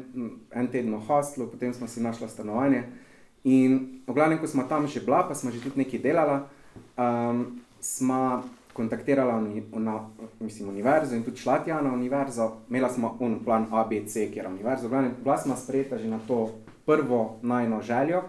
[0.51, 2.83] en teden v hostlu, potem smo si našli stanovanje.
[3.43, 6.45] In v glavnem, ko smo tam že bila, pa smo že tudi nekaj delala,
[6.97, 10.09] um, smo kontaktirala uni, na
[10.39, 12.51] mislim, univerzo in tudi šla tja na univerzo.
[12.69, 16.49] Imela smo un plan ABC, kjer je glavnem, bila smo sprejeta že na to
[16.85, 18.21] prvo najno željo,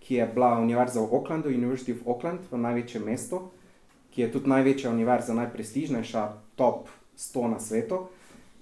[0.00, 3.40] ki je bila univerza v Aucklandu, University of Auckland, v največjem mestu,
[4.10, 8.06] ki je tudi največja univerza, najprestižnejša, top 100 na svetu.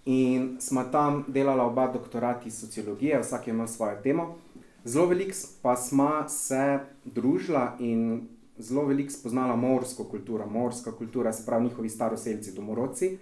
[0.05, 4.35] In smo tam delali oba doktorati iz sociologije, vsak je imel svojo temo.
[4.85, 8.29] Zelo veliko pa smo se družila in
[8.59, 13.19] zelo veliko spoznala morsko kulturo, morska kultura, se pravi njihovi staroseljci, domorodci,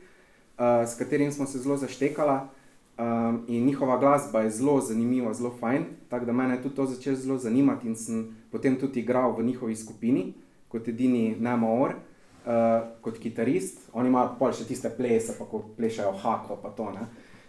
[0.58, 2.48] uh, s katerimi smo se zelo zaštekala.
[2.98, 5.84] Um, in njihova glasba je zelo zanimiva, zelo fajn.
[6.08, 9.42] Tako da me je tudi to začelo zelo zanimati in sem potem tudi igral v
[9.44, 10.32] njihovi skupini
[10.68, 11.94] kot edini Nemo Or
[12.46, 16.90] uh, kot kitarist, oni imajo pa še tiste plese, pa ko plešajo hako, pa to
[16.94, 17.06] ne.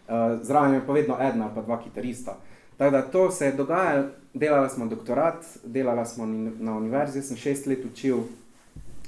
[0.08, 2.38] Uh, zraven je pa vedno ena ali pa dva kitarista.
[2.78, 6.26] Tako da to se je dogajalo, delali smo doktorat, delali smo
[6.60, 8.24] na univerzi, jaz sem šest let učil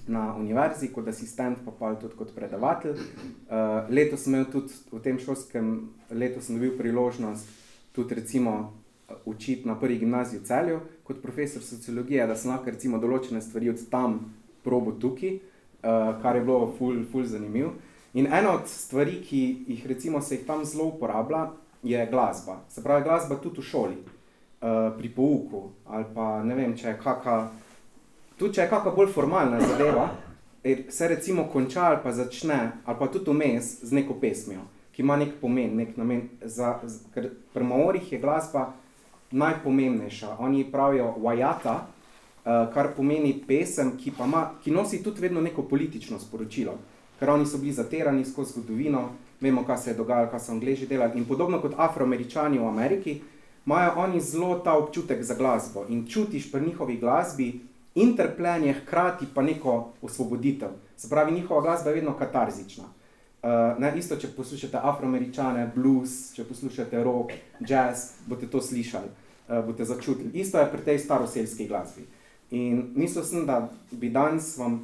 [0.08, 3.00] na univerzi kot asistent, pa pa tudi kot predavatelj.
[3.00, 5.76] Uh, letos sem imel tudi v tem šolskem
[6.12, 7.48] letu sem dobil priložnost
[7.94, 8.74] tudi recimo
[9.26, 13.70] učiti na prvi gimnaziji v Celju kot profesor sociologije, da sem lahko recimo določene stvari
[13.70, 14.20] od tam
[14.64, 15.40] probo tukaj,
[15.84, 17.70] uh, kar je bilo ful, ful zanimiv.
[18.14, 21.50] In ena od stvari, ki jih recimo se jih tam zelo uporablja,
[21.84, 22.62] je glasba.
[22.70, 23.98] Se pravi, glasba tudi v šoli,
[24.62, 27.50] uh, pri pouku ali pa ne vem, če je kakšna,
[28.38, 30.10] tudi če je kakšna bolj formalna zadeva,
[30.90, 34.64] se recimo konča ali pa začne, ali pa tudi vmes z neko pesmijo,
[34.96, 36.30] ki ima nek pomen, nek namen.
[36.42, 38.72] Za, za, ker pri Maorih je glasba
[39.32, 40.38] najpomembnejša.
[40.40, 41.88] Oni pravijo vajata,
[42.44, 46.78] kar pomeni pesem, ki, ma, ki nosi tudi vedno neko politično sporočilo.
[47.20, 49.10] Ker oni so bili zaterani skozi zgodovino,
[49.42, 51.20] vemo, kaj se je dogajalo, kaj so Angleži delali.
[51.20, 53.22] In podobno kot Afroameričani v Ameriki,
[53.66, 57.62] imajo oni zelo ta občutek za glasbo in čutiš pri njihovi glasbi
[57.96, 60.70] interplenje, hkrati pa neko osvoboditev.
[60.98, 62.84] Se pravi, njihova glasba je vedno katarzična.
[62.84, 69.08] Uh, ne, isto, če poslušate afroameričane, blues, če poslušate rock, jazz, boste to slišali,
[69.48, 70.32] uh, boste začutili.
[70.34, 72.02] Isto je pri tej staroseljski glasbi.
[72.02, 72.23] Uh,
[72.54, 74.76] In mislil sem, da bi danes vam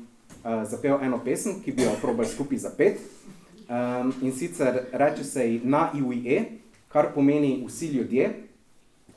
[0.41, 3.01] uh, zapel eno pesem, ki bi jo probal skupaj zapet.
[3.70, 6.39] Um, in sicer reče se ji na IUE,
[6.89, 8.30] kar pomeni vsi ljudje,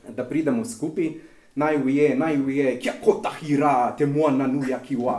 [0.09, 1.15] da pridemo skupaj.
[1.55, 5.17] Na IUE, na IUE, kja kota hira, te moa na nuja kiwa.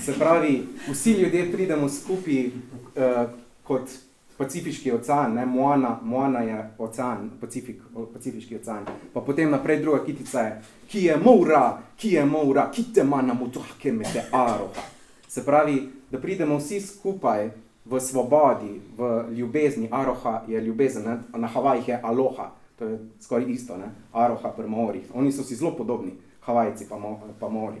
[0.00, 3.28] Se pravi, vsi ljudje pridemo skupaj uh,
[3.64, 3.92] kot
[4.40, 7.82] Pacifiški ocean, ne, Moana, Moana je ocean, Pacifik,
[8.12, 8.86] Pacifiški ocean.
[9.12, 10.54] Pa potem naprej druga kitica je,
[10.88, 11.64] ki je moura,
[11.96, 14.86] ki je moura, ki te mana mutuhke me te aroha.
[15.28, 17.50] Se pravi, da pridemo vsi skupaj
[17.84, 19.88] v svobodi, v ljubezni.
[19.92, 21.18] Aroha je ljubezen, ne?
[21.36, 23.92] na Havajih je aloha, to je skoraj isto, ne?
[24.12, 25.04] aroha pri morih.
[25.14, 27.76] Oni so si zelo podobni, Havajci pa, mo, pa mori.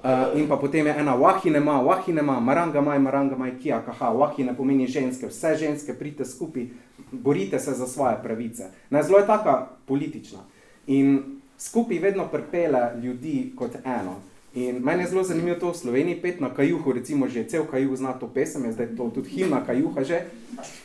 [0.00, 5.28] Uh, in pa potem je ena wahinema, wahinema, marangamaj, marangamaj, kia, kaha, wahine pomeni ženske,
[5.28, 6.66] vse ženske pridite skupaj,
[7.12, 8.70] borite se za svoje pravice.
[8.90, 10.38] Ne, zelo je taka politična.
[10.86, 11.22] In
[11.58, 14.14] skupaj vedno pripele ljudi kot eno.
[14.54, 17.96] In meni je zelo zanimivo to v Sloveniji, pet na kajuhu, recimo že cel kajuh
[17.96, 20.24] zna to pesem, je zdaj to tudi himna kajuha že.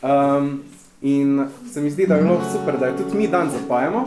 [0.04, 0.64] Um,
[1.02, 4.04] in se mi zdi, da je bilo super, da jo tudi mi dan zapajemo.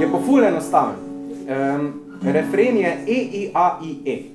[0.00, 0.96] Je pa ful enostaven.
[1.44, 1.92] Um,
[2.22, 4.33] refren je E, I, A, I, E.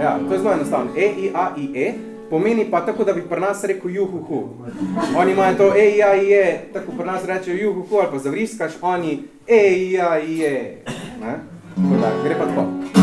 [0.00, 0.90] Ja, to je zelo enostavno.
[0.96, 1.92] E, I, A, I, E.
[2.30, 4.48] Pomeni pa tako, da bi pri nas rekel juhu hu.
[5.16, 8.08] Oni imajo to E, I, A, I, E, tako pri nas rečejo juhu hu, ali
[8.12, 10.76] pa zavriskaš, oni E, I, A, I, E.
[11.20, 11.34] Ne?
[11.74, 12.97] Tako da, gre pa tako.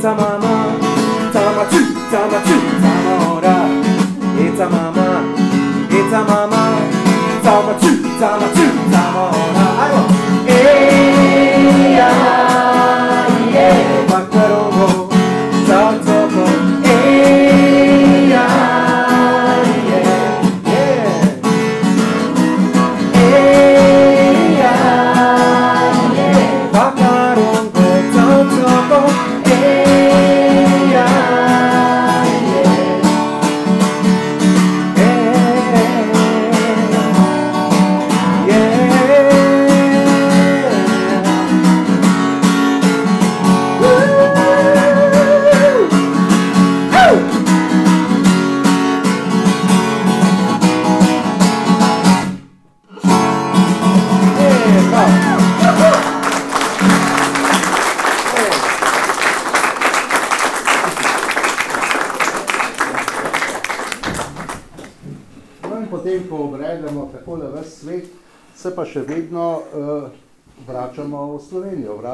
[0.00, 0.48] たまま
[1.30, 1.72] ざまつ
[2.10, 2.48] ざまつ
[2.80, 3.68] ざまおら
[4.38, 5.20] えざまま
[5.90, 6.56] えざまま
[7.42, 7.82] ざまつ
[8.18, 8.56] ざまつ
[8.90, 9.60] ざまおら
[10.48, 12.29] えや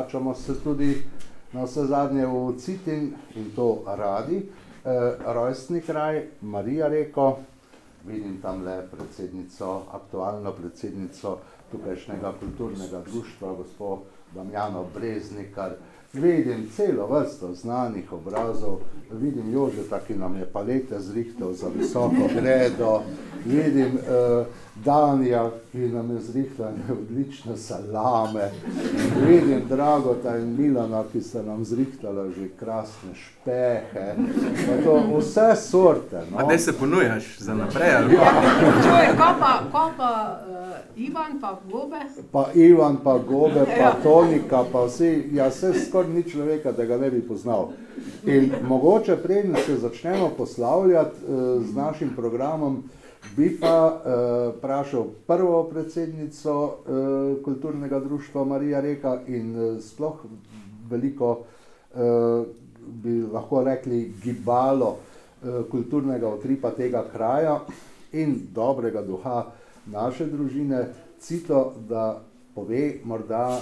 [0.07, 1.03] vračamo se tudi
[1.53, 4.37] na vse zadnje v Citin in to radi.
[4.85, 7.39] Eh, rojstni kraj, Marija Reko,
[8.07, 11.39] vidim tam le predsednico, aktualno predsednico
[11.73, 13.99] tukajšnjega kulturnega društva, gospod
[14.35, 15.73] Damjano Breznikar,
[16.13, 18.79] vidim celo vrsto znanih obrazov,
[19.11, 23.03] vidim Jožeta, ki nam je palete zrihtel za visoko gredo,
[23.45, 24.47] vidim uh,
[24.85, 28.51] Danija, ki nam je zrihtel odlične salame,
[29.29, 34.15] vidim Dragota in Milana, ki sta nam zrihtala že krasne špehe,
[34.67, 36.23] pa to vse sorte.
[36.31, 36.39] No.
[36.39, 37.95] A te se ponujaš za naprej?
[37.97, 38.15] Ali?
[38.15, 38.33] Ja.
[38.83, 42.01] Čuj, ko pa, ko pa uh, Ivan, pa Gobe,
[42.33, 43.93] Pa Ivan, pa Gobe, pa Ja.
[44.03, 47.69] Tonika, pa vsi, ja, vse skoraj ni človeka, da ga ne bi poznal.
[48.25, 52.83] In mogoče preden se začnemo poslavljati eh, z našim programom,
[53.37, 54.11] bi pa eh,
[54.59, 56.55] vprašal prvo predsednico
[56.87, 60.25] eh, kulturnega društva Marija Reka in eh, sploh
[60.91, 61.45] veliko,
[61.95, 62.45] eh,
[62.87, 64.97] bi lahko rekli, gibalo
[65.43, 67.61] eh, kulturnega utripa tega kraja
[68.13, 69.47] in dobrega duha
[69.87, 70.87] naše družine,
[71.21, 72.21] Cito, da
[72.55, 73.61] pove morda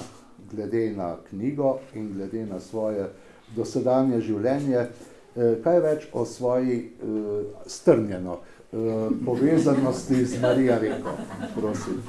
[0.51, 3.09] glede na knjigo in glede na svoje
[3.57, 8.33] dosedanje življenje, eh, kaj več o svoji eh, strnjeno.
[8.33, 8.54] eh,
[9.27, 11.17] povezanosti z Marijo Reko.
[11.55, 12.03] Prosim.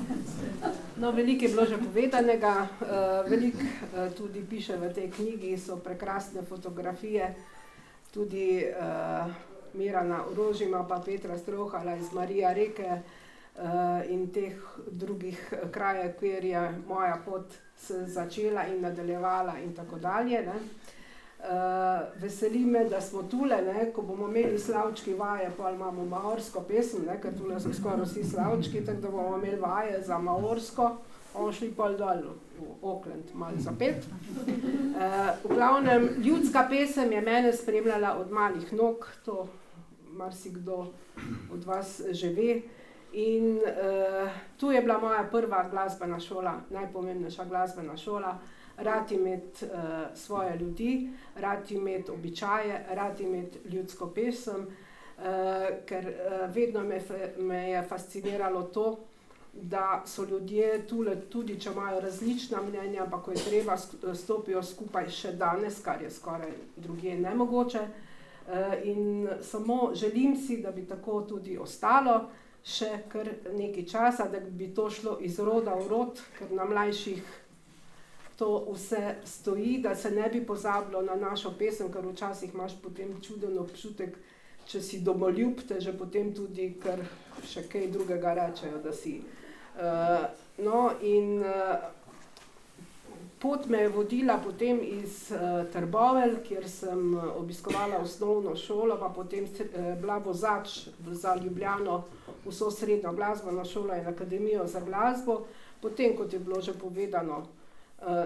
[0.97, 5.78] no veliko je bilo že povedanega, uh, veliko uh, tudi piše v tej knjigi, so
[5.78, 7.36] prekrasne fotografije,
[8.13, 9.28] tudi uh,
[9.74, 13.01] Mirana Orožima, pa Petra Strohala iz Marija Reke
[13.55, 14.55] uh, in teh
[14.91, 20.41] drugih eh, krajev, kjer je moja pot se začela in nadaljevala in tako dalje.
[20.41, 20.53] Ne.
[21.46, 27.06] Uh, veseli me, da smo ne, ko bomo imeli slavčki vaje, pa imamo maorsko pesem,
[27.06, 30.89] ne, ker tule so skoraj vsi slavčki, tako da bomo imeli vaje za maorsko,
[31.34, 32.24] bomo šli pa dol
[32.58, 34.08] v Oakland, malo zapet.
[34.48, 34.50] Uh,
[35.43, 39.48] v glavnem, ljudska pesem je mene spremljala od malih nog, to
[40.10, 40.88] marsikdo
[41.54, 42.62] od vas že ve.
[43.14, 48.38] In uh, tu je bila moja prva glasbena šola, najpomembnejša glasbena šola.
[48.78, 49.71] Rad imeti uh,
[50.15, 55.23] svoje ljudi, rad imeti običaje, rad imeti ljudsko pesem, uh,
[55.86, 57.01] ker uh, vedno me,
[57.38, 58.97] me je fasciniralo to,
[59.61, 63.78] da so ljudje tule, tudi če imajo različna mnenja, ampak ko je treba,
[64.13, 67.86] stopijo skupaj še danes, kar je skoraj drugje nemogoče.
[68.84, 72.26] In samo želim si, da bi tako tudi ostalo
[72.65, 77.21] še kar nekaj časa, da bi to šlo iz roda v rod, ker na mlajših
[78.36, 83.14] to vse stoji, da se ne bi pozabilo na našo pesem, ker včasih imaš potem
[83.22, 84.18] čuden občutek,
[84.68, 87.04] če si domoljub, te že potem tudi kar
[87.46, 89.20] še kaj drugega rečejo, da si.
[89.76, 90.26] Uh,
[90.66, 91.76] no, in uh,
[93.40, 99.12] pot me je vodila potem iz uh, Trbovelj, kjer sem uh, obiskovala osnovno šolo, pa
[99.16, 102.04] potem uh, bila vozač za Ljubljano,
[102.46, 105.44] vso srednjo glasbeno šolo in akademijo za glasbo.
[105.82, 107.64] Potem, kot je bilo že povedano, eh,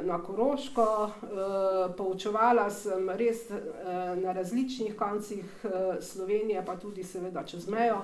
[0.03, 7.43] na Koroško, eh, poučevala sem res eh, na različnih koncih eh, Slovenije, pa tudi seveda
[7.43, 8.03] čez mejo.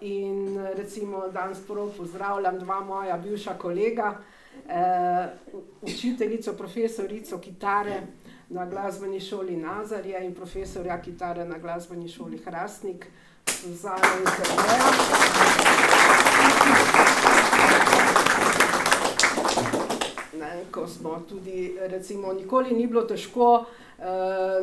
[0.00, 4.12] In recimo danes prav pozdravljam dva moja bivša kolega,
[5.82, 8.00] učiteljico, profesorico kitare
[8.48, 13.06] na glasbeni šoli Nazarja in profesorja kitare na glasbeni šoli Hrastnik,
[13.46, 15.53] Suzana in Sergeja.
[20.74, 24.04] Ko smo tudi, recimo, nikoli ni bilo težko, uh,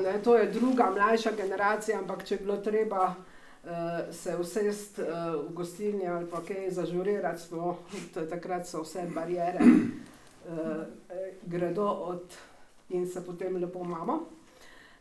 [0.04, 3.72] ne, to je druga, mlajša generacija, ampak če je bilo treba uh,
[4.12, 5.08] se usesti uh,
[5.48, 7.78] v gostilni ali pa kaj zažurirati, smo,
[8.30, 10.84] takrat so vse barijere, uh,
[11.48, 12.36] gredo od
[12.90, 14.20] in se potem lepo imamo.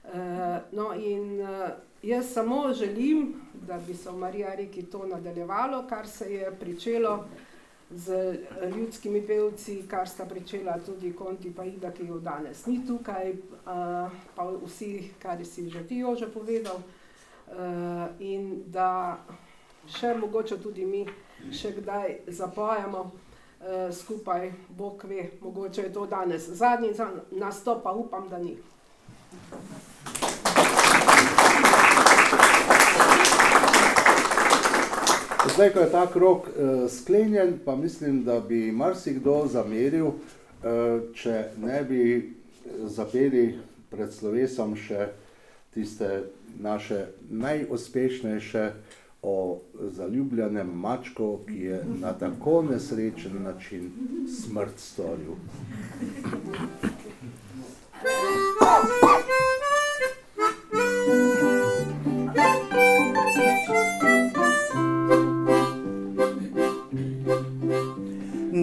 [0.04, 1.68] Uh, no, in uh,
[2.02, 3.34] jaz samo želim,
[3.66, 7.24] da bi se v Marija Reki to nadaljevalo, kar se je pričelo
[7.91, 8.36] z
[8.76, 13.32] ljudskimi pevci, kar sta pričela tudi Konti pa Ida, ki jo danes ni tukaj,
[14.34, 16.82] pa vsi, kar si že ti Jože povedal.
[17.51, 19.18] Uh, in da
[19.91, 21.01] še mogoče tudi mi
[21.51, 23.12] še kdaj zapojemo uh,
[23.91, 28.55] skupaj, Bog ve, mogoče je to danes zadnji za- nastop, pa upam, da ni.
[35.61, 40.14] Zdaj, ko je ta krok uh, sklenjen, pa mislim, da bi marsikdo zameril, uh,
[41.14, 42.04] če ne bi
[42.88, 43.58] zapeli
[43.90, 45.11] pred slovesom še
[45.74, 46.08] tiste
[46.64, 48.64] naše najuspešnejše
[49.22, 49.61] o
[49.98, 53.92] zaljubljenem mačku, ki je na tako nesrečen način
[54.40, 55.36] smrt storil.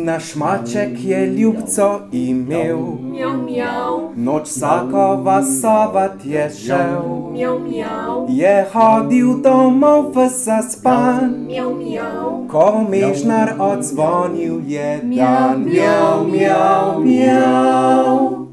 [0.07, 2.77] Naš maček je ljubco imel,
[3.11, 7.03] Miau, miau, noč vsakova savat je šel.
[7.31, 15.67] miau, miau, Je hodil domov v zaspan, miau, miau, ko mežnar odzvonil je dan.
[15.67, 18.46] Mjau, mjau, mjau.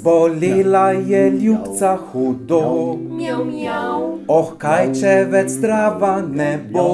[0.00, 6.86] Zbolela je ljubca hudo, miau, miau, oh kaj če več zdrava ne bo.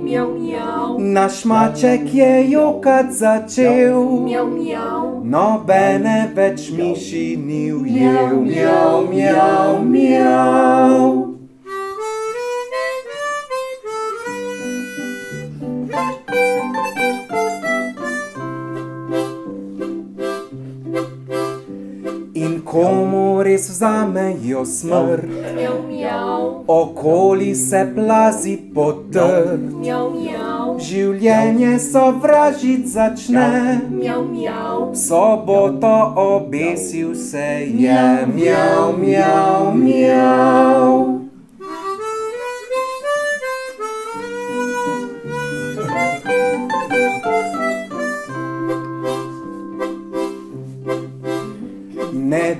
[0.00, 8.40] miau, miau, Naš maček je jokat začel, miau, miau, nobene več miši ni ujel.
[8.48, 11.04] Mjau, mjau, mjau.
[11.12, 11.23] In
[23.84, 29.58] vzamejo smrt, miau, miau, okoli se plazi potr.
[29.60, 38.26] miau, miau, Življenje sovražit začne, miau, miau, soboto obesil se je.
[38.34, 41.13] Mjau, mjau, mjau.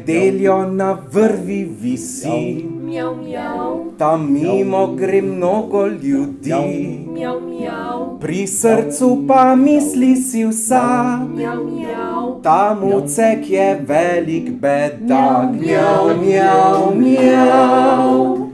[0.07, 6.51] Nedeljo na vrvi visi, miau, miau, tam mimo gre mnogo ljudi.
[7.09, 15.57] miau, miau, Pri srcu pa misli si vsa, miau, miau, ta mucek je velik bedak.
[15.57, 18.54] Mjau, mjau, mjau.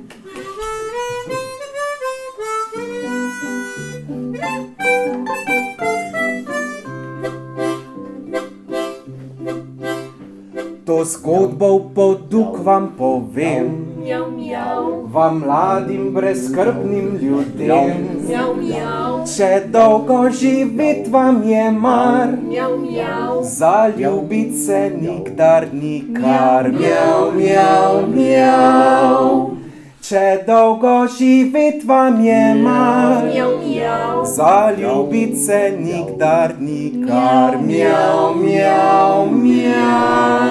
[11.00, 18.20] To zgodbo v poduk vam povem, miau, miau, vam mladim brezskrbnim ljudem.
[18.28, 26.68] miau, miau, Če dolgo živeti vam je mar, miau, miau, zaljubit se nikdar nikar.
[26.68, 29.59] Mjau, mjau, mjau.
[30.10, 37.54] Če dolgo živeti vam je mar, miau, miau, zaljubit se nikdar nikar.
[37.62, 40.50] Mjau, mjau, mjau.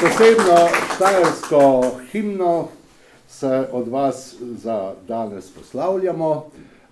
[0.00, 0.60] Posebno
[0.94, 1.64] štajersko
[2.12, 2.79] himno
[3.40, 6.46] se od vas za danes poslavljamo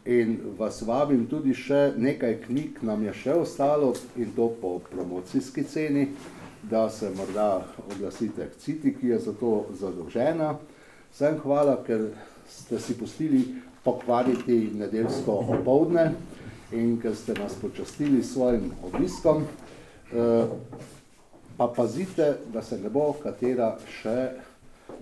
[0.04, 5.64] in vas vabim tudi še nekaj knjig nam je še ostalo in to po promocijski
[5.68, 6.06] ceni,
[6.62, 10.54] da se morda oglasite k Citi, ki je za to zadolžena.
[11.12, 12.08] Vsem hvala, ker
[12.48, 13.44] ste si pustili
[13.84, 16.10] pokvariti nedeljsko opoldne
[16.72, 19.44] in ker ste nas počastili s svojim obiskom.
[20.12, 20.56] Eh,
[21.58, 24.14] Pa pazite, da se ne bo katera še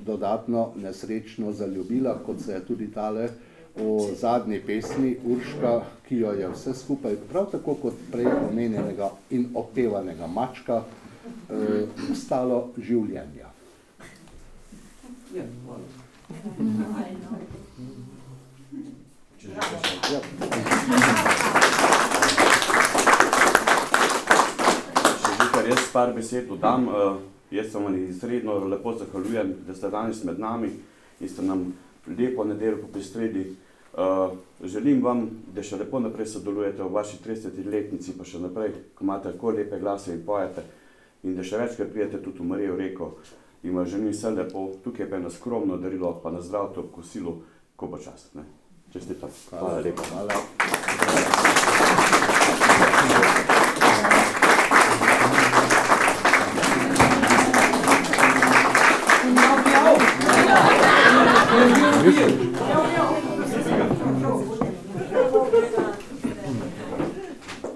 [0.04, 3.28] dodatno nesrečno zaljubila, kot se je tudi tale
[3.76, 9.48] v zadnji pesmi Urška, ki jo je vse skupaj, prav tako kot prej omenjenega in
[9.54, 10.82] opevanega mačka,
[11.50, 13.52] eh, stalo življenja.
[15.32, 15.42] Če
[19.38, 20.20] že
[25.52, 30.24] kar jaz par besed dodam, uh, jaz se vam izredno lepo zahvaljujem, da ste danes
[30.24, 30.70] med nami
[31.20, 31.72] in ste nam
[32.06, 33.56] lepo nedeljo popestrili.
[33.96, 34.32] Uh,
[34.64, 39.32] želim vam, da še lepo naprej sodelujete v vaši 30-letnici, pa še naprej, ko imate
[39.32, 40.64] tako lepe glase in pojete
[41.24, 43.14] in da še večkrat prijete tudi v Marijo reko
[43.64, 46.92] in vam želim vse lepo, tukaj je pa eno skromno darilo, pa na zdravto ob
[46.94, 47.38] kosilu,
[47.76, 48.28] ko bo čas.
[48.34, 48.44] Ne?
[48.92, 49.30] Čestitam.
[49.50, 50.02] Hvala lepa.
[50.12, 51.75] Hvala.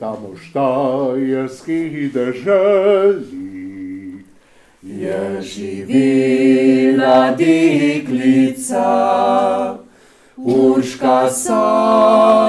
[0.01, 3.51] Tam v štajerskih deželi
[4.83, 8.89] Je živela deklica,
[10.37, 11.55] Urška so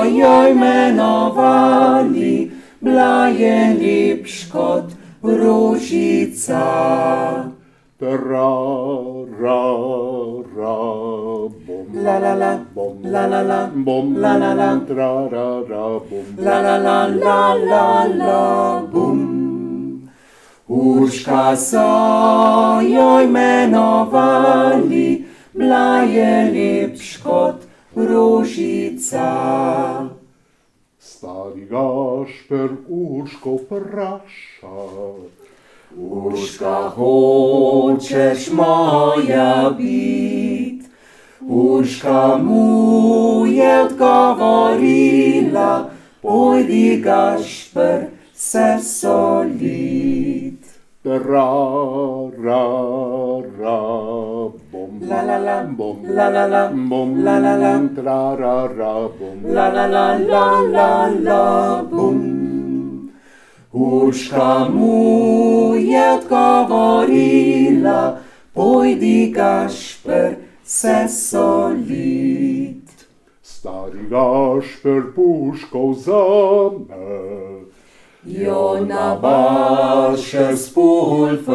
[0.07, 4.85] jo imenovali, bila blaje lepš kot
[5.23, 6.63] rožica.
[7.99, 8.53] Tra,
[9.41, 9.63] ra,
[10.61, 10.75] ra,
[11.67, 11.85] bom.
[12.05, 12.97] La la la, bom.
[13.03, 14.69] la la la, Bom, la la la.
[14.87, 16.25] tra, ra, ra, bom.
[16.37, 18.41] la la la la la la
[18.93, 19.19] bum.
[20.67, 21.87] Urška so
[22.81, 25.09] jo imenovali,
[25.53, 27.59] bila je lepš kot
[27.95, 29.29] rožica.
[30.99, 34.77] Stari Gašper Urško vpraša.
[35.97, 40.85] Urška, hočeš moja bit?
[41.41, 45.89] Urška mu je odgovorila,
[46.21, 50.65] pojdi Gašper se solit.
[51.03, 51.51] Ra,
[52.37, 52.65] ra,
[53.59, 53.79] ra,
[54.71, 54.99] bom.
[55.01, 55.97] La la la, bom.
[56.05, 57.79] la la la, Bom, la la la.
[57.95, 59.43] tra, ra, ra, bom.
[59.43, 62.60] La la la la la la bum.
[63.73, 68.17] Urška mu je odgovorila,
[68.53, 73.07] pojdi Gašper se solit.
[73.43, 77.31] Stari Gašper Puškov zame.
[78.25, 81.47] Jo nabaše s pulvernom,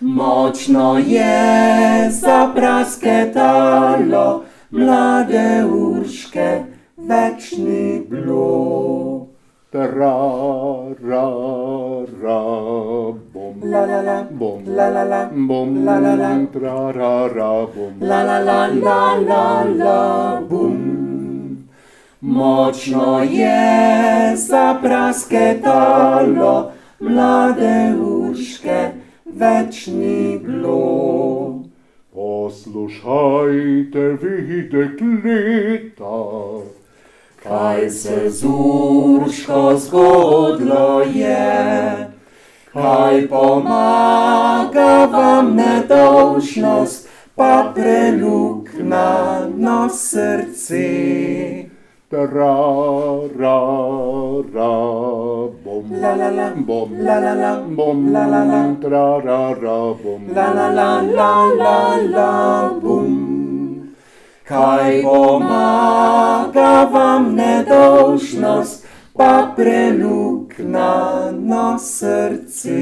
[0.00, 6.64] močno je zaprasketalo, mlade urške
[6.96, 9.25] več ni bilo.
[9.76, 10.16] Tra,
[11.04, 11.28] ra,
[12.22, 12.40] ra,
[13.34, 13.54] bom.
[13.62, 16.46] La la la, Bom, la la la, bom, la la la.
[16.50, 17.92] tra, ra, ra, bom.
[18.00, 21.66] la la la la la la bum.
[22.22, 26.70] Močno je zaprasketalo,
[27.00, 28.92] mlade urške
[29.26, 31.60] več ni bilo.
[32.14, 36.16] Poslušajte, vi dekleta,
[37.48, 42.08] Kaj se z urško zgodilo je?
[42.72, 51.66] Kaj pomaga vam nedolžnost, pa prelukna na srce?
[52.08, 52.54] tra,
[53.36, 53.58] ra,
[54.54, 54.74] ra,
[55.64, 55.84] bom.
[55.90, 58.62] La la la, bom, la la la, bom, la la la.
[58.80, 60.22] tra, ra, ra, bom.
[60.34, 61.32] La la la la
[61.62, 61.78] la
[62.14, 62.30] la
[62.80, 63.15] bum.
[64.46, 72.78] Kaj pomaga vam nedolžnost, pa prelukna na srce?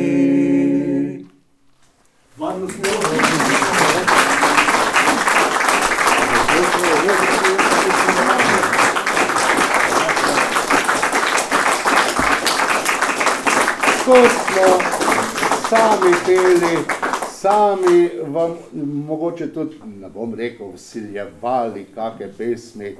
[14.05, 14.69] Ko smo
[15.69, 17.04] sami peli,
[17.45, 18.57] sami vam
[19.07, 22.97] mogoče tudi, ne bom rekel, vsiljevali kakšne pesmi.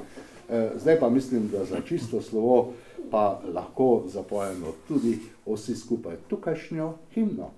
[0.51, 2.73] Eh, Zdaj pa mislim, da za čisto slovo
[3.11, 7.51] pa lahko zapojemo tudi vsi skupaj tukajšnjo himno.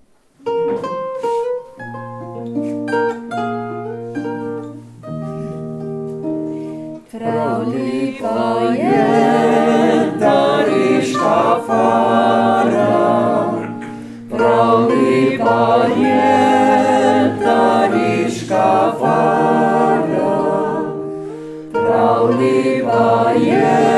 [7.11, 13.51] Prav lepa Je ta riška fara,
[14.29, 16.36] prav lepa je
[22.47, 23.96] prav lepa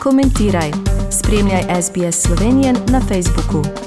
[0.00, 0.70] komentiraj.
[1.10, 3.79] Spremljaj SBS Slovenijo na Facebooku.